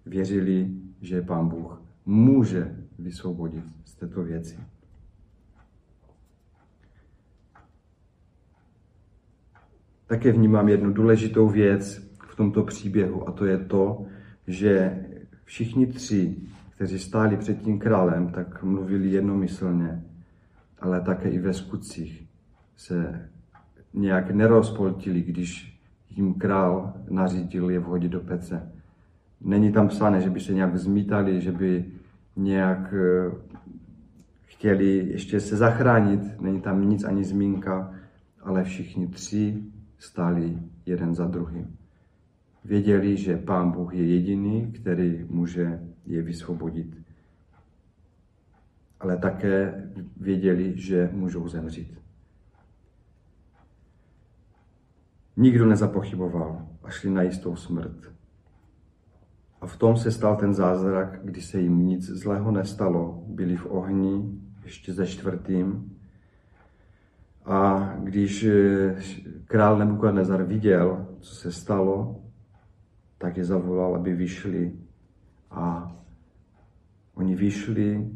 Věřili, 0.05 0.71
že 1.01 1.21
Pán 1.21 1.49
Bůh 1.49 1.81
může 2.05 2.75
vysvobodit 2.99 3.63
z 3.85 3.95
této 3.95 4.23
věci. 4.23 4.59
Také 10.07 10.31
vnímám 10.31 10.69
jednu 10.69 10.93
důležitou 10.93 11.49
věc 11.49 12.11
v 12.31 12.35
tomto 12.35 12.63
příběhu 12.63 13.27
a 13.27 13.31
to 13.31 13.45
je 13.45 13.57
to, 13.57 14.05
že 14.47 15.05
všichni 15.43 15.87
tři, 15.87 16.35
kteří 16.83 16.99
stáli 16.99 17.37
před 17.37 17.61
tím 17.61 17.79
králem, 17.79 18.29
tak 18.29 18.63
mluvili 18.63 19.11
jednomyslně, 19.11 20.03
ale 20.79 21.01
také 21.01 21.29
i 21.29 21.39
ve 21.39 21.53
skutcích 21.53 22.27
se 22.75 23.29
nějak 23.93 24.31
nerozpoltili, 24.31 25.21
když 25.21 25.79
jim 26.09 26.33
král 26.33 26.93
nařídil 27.09 27.69
je 27.69 27.79
vhodit 27.79 28.11
do 28.11 28.19
pece. 28.19 28.71
Není 29.41 29.71
tam 29.71 29.87
psané, 29.87 30.21
že 30.21 30.29
by 30.29 30.39
se 30.39 30.53
nějak 30.53 30.77
zmítali, 30.77 31.41
že 31.41 31.51
by 31.51 31.85
nějak 32.35 32.93
eh, 32.93 33.31
chtěli 34.45 34.95
ještě 34.95 35.39
se 35.39 35.55
zachránit, 35.55 36.41
není 36.41 36.61
tam 36.61 36.89
nic 36.89 37.03
ani 37.03 37.23
zmínka, 37.23 37.93
ale 38.41 38.63
všichni 38.63 39.07
tři 39.07 39.63
stáli 39.97 40.57
jeden 40.85 41.15
za 41.15 41.27
druhým. 41.27 41.77
Věděli, 42.73 43.17
že 43.17 43.37
Pán 43.37 43.71
Bůh 43.71 43.93
je 43.93 44.05
jediný, 44.05 44.71
který 44.71 45.25
může 45.29 45.79
je 46.05 46.21
vysvobodit. 46.21 46.97
Ale 48.99 49.17
také 49.17 49.89
věděli, 50.17 50.73
že 50.75 51.09
můžou 51.13 51.47
zemřít. 51.47 51.99
Nikdo 55.37 55.65
nezapochyboval 55.65 56.67
a 56.83 56.89
šli 56.89 57.09
na 57.09 57.21
jistou 57.21 57.55
smrt. 57.55 58.11
A 59.61 59.67
v 59.67 59.77
tom 59.77 59.97
se 59.97 60.11
stal 60.11 60.35
ten 60.35 60.53
zázrak, 60.53 61.19
kdy 61.23 61.41
se 61.41 61.59
jim 61.59 61.87
nic 61.87 62.03
zlého 62.03 62.51
nestalo. 62.51 63.23
Byli 63.27 63.57
v 63.57 63.65
ohni 63.65 64.39
ještě 64.63 64.93
ze 64.93 65.07
čtvrtým. 65.07 65.97
A 67.45 67.89
když 67.99 68.43
eh, 68.43 68.95
král 69.45 69.77
Nebukadnezar 69.77 70.43
viděl, 70.43 71.07
co 71.19 71.35
se 71.35 71.51
stalo, 71.51 72.22
tak 73.23 73.37
je 73.37 73.45
zavolal, 73.45 73.95
aby 73.95 74.13
vyšli. 74.13 74.71
A 75.51 75.87
oni 77.15 77.35
vyšli 77.35 78.11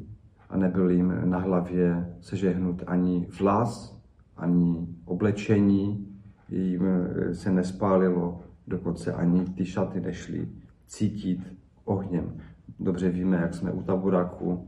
a 0.50 0.58
nebyl 0.58 0.90
jim 0.90 1.30
na 1.30 1.40
hlavě 1.40 2.16
sežehnut 2.20 2.84
ani 2.88 3.28
vlas, 3.40 4.02
ani 4.38 4.88
oblečení, 5.06 6.08
jim 6.50 6.84
se 7.32 7.52
nespálilo, 7.52 8.44
dokonce 8.68 9.14
ani 9.14 9.46
ty 9.46 9.66
šaty 9.66 10.00
nešly 10.00 10.48
cítit 10.88 11.40
ohněm. 11.86 12.38
Dobře 12.80 13.10
víme, 13.10 13.38
jak 13.38 13.54
jsme 13.54 13.72
u 13.72 13.82
taburáku, 13.82 14.68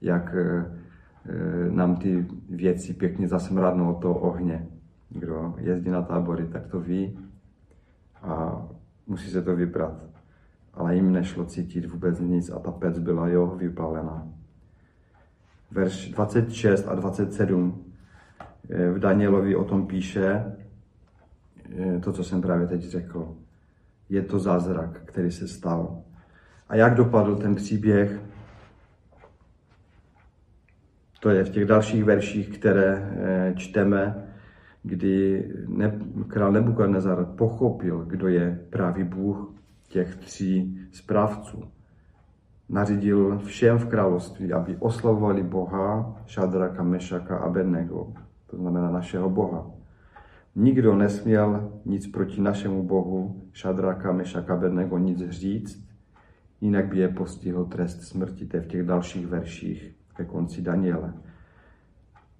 jak 0.00 0.34
eh, 0.34 0.64
nám 1.70 1.96
ty 1.96 2.26
věci 2.48 2.94
pěkně 2.94 3.28
zasemradnou 3.28 3.92
od 3.92 4.00
toho 4.00 4.14
ohně. 4.14 4.66
Kdo 5.10 5.54
jezdí 5.58 5.90
na 5.90 6.02
tábory, 6.02 6.46
tak 6.46 6.66
to 6.66 6.80
ví. 6.80 7.18
A 8.22 8.64
musí 9.06 9.30
se 9.30 9.42
to 9.42 9.56
vybrat. 9.56 10.04
Ale 10.74 10.94
jim 10.94 11.12
nešlo 11.12 11.44
cítit 11.44 11.86
vůbec 11.86 12.20
nic 12.20 12.50
a 12.50 12.58
ta 12.58 12.72
pec 12.72 12.98
byla 12.98 13.28
jo 13.28 13.46
vypálená. 13.46 14.28
Verš 15.70 16.08
26 16.08 16.88
a 16.88 16.94
27 16.94 17.84
eh, 18.70 18.90
v 18.90 18.98
Danielovi 18.98 19.56
o 19.56 19.64
tom 19.64 19.86
píše 19.86 20.44
eh, 21.78 22.00
to, 22.00 22.12
co 22.12 22.24
jsem 22.24 22.42
právě 22.42 22.66
teď 22.66 22.82
řekl. 22.82 23.36
Je 24.08 24.22
to 24.22 24.38
zázrak, 24.38 25.00
který 25.04 25.30
se 25.30 25.48
stal. 25.48 26.02
A 26.68 26.76
jak 26.76 26.94
dopadl 26.94 27.36
ten 27.36 27.54
příběh, 27.54 28.20
to 31.20 31.30
je 31.30 31.44
v 31.44 31.50
těch 31.50 31.64
dalších 31.64 32.04
verších, 32.04 32.58
které 32.58 33.12
eh, 33.16 33.54
čteme 33.56 34.23
kdy 34.84 35.44
ne, 35.68 36.00
král 36.28 36.52
Nebukadnezar 36.52 37.24
pochopil, 37.24 38.04
kdo 38.04 38.28
je 38.28 38.66
právě 38.70 39.04
Bůh 39.04 39.54
těch 39.88 40.16
tří 40.16 40.78
správců. 40.92 41.64
Nařídil 42.68 43.38
všem 43.38 43.78
v 43.78 43.86
království, 43.86 44.52
aby 44.52 44.76
oslavovali 44.76 45.42
Boha, 45.42 46.16
Šadraka, 46.26 46.82
Mešaka 46.82 47.36
a 47.36 47.44
Abednego, 47.44 48.12
to 48.46 48.56
znamená 48.56 48.90
našeho 48.90 49.30
Boha. 49.30 49.70
Nikdo 50.56 50.94
nesměl 50.94 51.72
nic 51.84 52.06
proti 52.06 52.40
našemu 52.40 52.82
Bohu, 52.82 53.42
Šadraka, 53.52 54.12
Mešaka, 54.12 54.54
Abednego 54.54 54.98
nic 54.98 55.30
říct, 55.30 55.88
jinak 56.60 56.88
by 56.88 56.98
je 56.98 57.08
postihl 57.08 57.64
trest 57.64 58.02
smrti, 58.02 58.46
to 58.46 58.56
je 58.56 58.60
v 58.60 58.66
těch 58.66 58.82
dalších 58.82 59.26
verších 59.26 59.94
ke 60.16 60.24
konci 60.24 60.62
Daniele. 60.62 61.14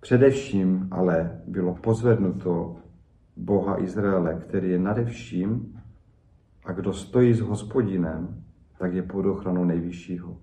Především 0.04 0.88
ale 0.90 1.40
bylo 1.46 1.74
pozvednuto 1.74 2.76
Boha 3.36 3.82
Izraele, 3.82 4.34
který 4.34 4.70
je 4.70 4.78
nade 4.78 5.04
vším 5.04 5.80
a 6.64 6.72
kdo 6.72 6.92
stojí 6.92 7.34
s 7.34 7.40
hospodinem, 7.40 8.44
tak 8.78 8.94
je 8.94 9.02
pod 9.02 9.26
ochranou 9.26 9.64
nejvyššího. 9.64 10.36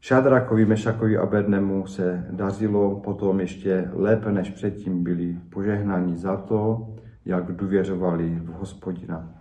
Šadrakovi, 0.00 0.66
Mešakovi 0.66 1.18
a 1.18 1.26
Bednemu 1.26 1.86
se 1.86 2.26
dařilo 2.30 3.00
potom 3.00 3.40
ještě 3.40 3.90
lépe 3.92 4.32
než 4.32 4.50
předtím 4.50 5.04
byli 5.04 5.38
požehnáni 5.50 6.16
za 6.16 6.36
to, 6.36 6.88
jak 7.24 7.52
důvěřovali 7.52 8.40
v 8.44 8.48
hospodina. 8.48 9.34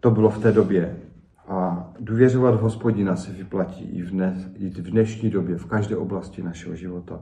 To 0.00 0.10
bylo 0.10 0.30
v 0.30 0.38
té 0.38 0.52
době. 0.52 0.96
A 1.48 1.90
důvěřovat 2.00 2.54
v 2.54 2.60
hospodina 2.60 3.16
se 3.16 3.32
vyplatí 3.32 3.84
i 3.84 4.02
v, 4.02 4.10
dnes, 4.10 4.48
i 4.54 4.70
v 4.70 4.90
dnešní 4.90 5.30
době, 5.30 5.56
v 5.56 5.66
každé 5.66 5.96
oblasti 5.96 6.42
našeho 6.42 6.74
života. 6.74 7.20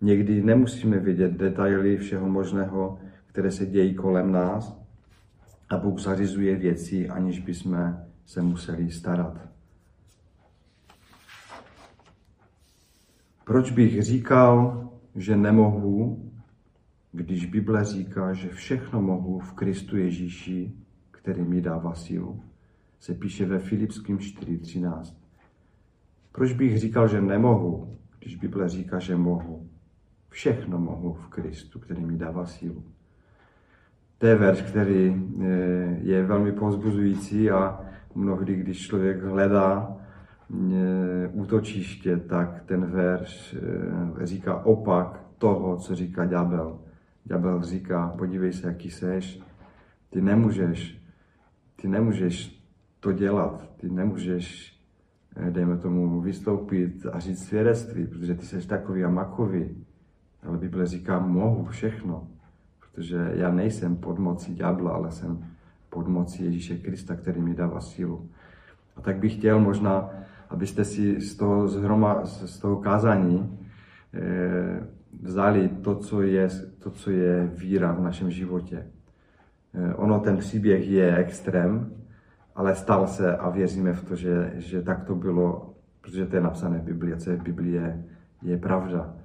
Někdy 0.00 0.42
nemusíme 0.42 0.98
vědět 0.98 1.32
detaily 1.32 1.96
všeho 1.96 2.28
možného, 2.28 2.98
které 3.26 3.50
se 3.50 3.66
dějí 3.66 3.94
kolem 3.94 4.32
nás 4.32 4.78
a 5.68 5.76
Bůh 5.76 6.00
zařizuje 6.00 6.56
věci, 6.56 7.08
aniž 7.08 7.38
bychom 7.38 7.98
se 8.26 8.42
museli 8.42 8.90
starat. 8.90 9.48
Proč 13.44 13.70
bych 13.70 14.02
říkal, 14.02 14.88
že 15.14 15.36
nemohu, 15.36 16.30
když 17.12 17.46
Bible 17.46 17.84
říká, 17.84 18.32
že 18.32 18.48
všechno 18.48 19.02
mohu 19.02 19.38
v 19.38 19.52
Kristu 19.52 19.96
Ježíši, 19.96 20.72
který 21.10 21.42
mi 21.42 21.60
dává 21.60 21.94
sílu? 21.94 22.42
Se 23.00 23.14
píše 23.14 23.46
ve 23.46 23.58
Filipským 23.58 24.18
4.13. 24.18 25.14
Proč 26.32 26.52
bych 26.52 26.78
říkal, 26.78 27.08
že 27.08 27.20
nemohu, 27.20 27.98
když 28.18 28.36
Bible 28.36 28.68
říká, 28.68 28.98
že 28.98 29.16
mohu? 29.16 29.68
Všechno 30.30 30.78
mohu 30.78 31.12
v 31.12 31.26
Kristu, 31.26 31.78
který 31.78 32.04
mi 32.04 32.16
dává 32.16 32.46
sílu. 32.46 32.84
To 34.18 34.26
je 34.26 34.34
verš, 34.34 34.62
který 34.62 35.26
eh, 35.40 35.46
je 36.02 36.22
velmi 36.22 36.52
pozbuzující 36.52 37.50
a 37.50 37.80
mnohdy, 38.14 38.56
když 38.56 38.86
člověk 38.86 39.22
hledá 39.22 39.96
eh, 40.50 41.28
útočiště, 41.28 42.16
tak 42.16 42.62
ten 42.66 42.86
verš 42.86 43.56
eh, 43.56 44.26
říká 44.26 44.64
opak 44.64 45.20
toho, 45.38 45.76
co 45.76 45.94
říká 45.94 46.24
ďábel. 46.24 46.78
Ďábel 47.24 47.62
říká, 47.62 48.14
podívej 48.18 48.52
se, 48.52 48.66
jaký 48.66 48.90
seš, 48.90 49.40
ty 50.10 50.20
nemůžeš, 50.20 51.02
ty 51.76 51.88
nemůžeš 51.88 52.64
to 53.00 53.12
dělat, 53.12 53.70
ty 53.76 53.90
nemůžeš, 53.90 54.78
dejme 55.50 55.76
tomu, 55.76 56.20
vystoupit 56.20 57.06
a 57.12 57.18
říct 57.18 57.44
svědectví, 57.44 58.06
protože 58.06 58.34
ty 58.34 58.46
jsi 58.46 58.68
takový 58.68 59.04
a 59.04 59.10
makový. 59.10 59.84
Ale 60.48 60.58
Bible 60.58 60.86
říká, 60.86 61.18
mohu 61.18 61.64
všechno, 61.64 62.28
protože 62.80 63.30
já 63.34 63.50
nejsem 63.50 63.96
pod 63.96 64.18
mocí 64.18 64.54
ďábla, 64.54 64.90
ale 64.90 65.10
jsem 65.10 65.44
pod 65.90 66.08
mocí 66.08 66.44
Ježíše 66.44 66.76
Krista, 66.76 67.16
který 67.16 67.40
mi 67.40 67.54
dává 67.54 67.80
sílu. 67.80 68.28
A 68.96 69.00
tak 69.00 69.16
bych 69.16 69.34
chtěl 69.34 69.60
možná, 69.60 70.10
abyste 70.50 70.84
si 70.84 71.20
z 71.20 71.36
toho, 71.36 71.68
zhroma, 71.68 72.24
z 72.24 72.58
toho 72.58 72.76
kázání 72.76 73.58
eh, 74.14 74.86
vzali 75.22 75.68
to 75.68 75.94
co, 75.94 76.22
je, 76.22 76.48
to, 76.78 76.90
co 76.90 77.10
je 77.10 77.50
víra 77.54 77.92
v 77.92 78.00
našem 78.00 78.30
životě. 78.30 78.86
Eh, 79.74 79.94
ono, 79.94 80.20
ten 80.20 80.36
příběh 80.36 80.88
je 80.88 81.16
extrém, 81.16 81.92
ale 82.54 82.74
stal 82.74 83.06
se 83.06 83.36
a 83.36 83.50
věříme 83.50 83.92
v 83.92 84.04
to, 84.04 84.16
že, 84.16 84.52
že 84.54 84.82
tak 84.82 85.04
to 85.04 85.14
bylo, 85.14 85.74
protože 86.00 86.26
to 86.26 86.36
je 86.36 86.42
napsané 86.42 86.78
v 86.78 86.82
Biblii, 86.82 87.16
co 87.16 87.30
je 87.30 87.36
v 87.36 87.42
Biblii, 87.42 87.74
je, 87.74 88.04
je 88.42 88.56
pravda. 88.56 89.17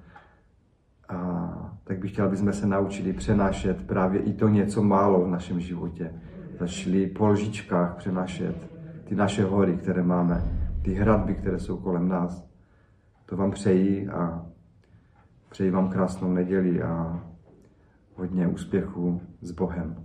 A 1.08 1.50
tak 1.84 1.98
bych 1.98 2.12
chtěl, 2.12 2.26
aby 2.26 2.36
jsme 2.36 2.52
se 2.52 2.66
naučili 2.66 3.12
přenášet 3.12 3.86
právě 3.86 4.20
i 4.20 4.32
to 4.32 4.48
něco 4.48 4.82
málo 4.82 5.24
v 5.24 5.28
našem 5.28 5.60
životě. 5.60 6.12
Začali 6.60 7.06
po 7.06 7.28
lžičkách 7.28 7.96
přenášet 7.96 8.56
ty 9.04 9.14
naše 9.14 9.44
hory, 9.44 9.76
které 9.76 10.02
máme, 10.02 10.42
ty 10.82 10.94
hradby, 10.94 11.34
které 11.34 11.58
jsou 11.58 11.76
kolem 11.76 12.08
nás. 12.08 12.48
To 13.26 13.36
vám 13.36 13.50
přeji 13.50 14.08
a 14.08 14.46
přeji 15.48 15.70
vám 15.70 15.88
krásnou 15.88 16.32
neděli 16.32 16.82
a 16.82 17.20
hodně 18.14 18.48
úspěchu 18.48 19.20
s 19.40 19.50
Bohem. 19.50 20.03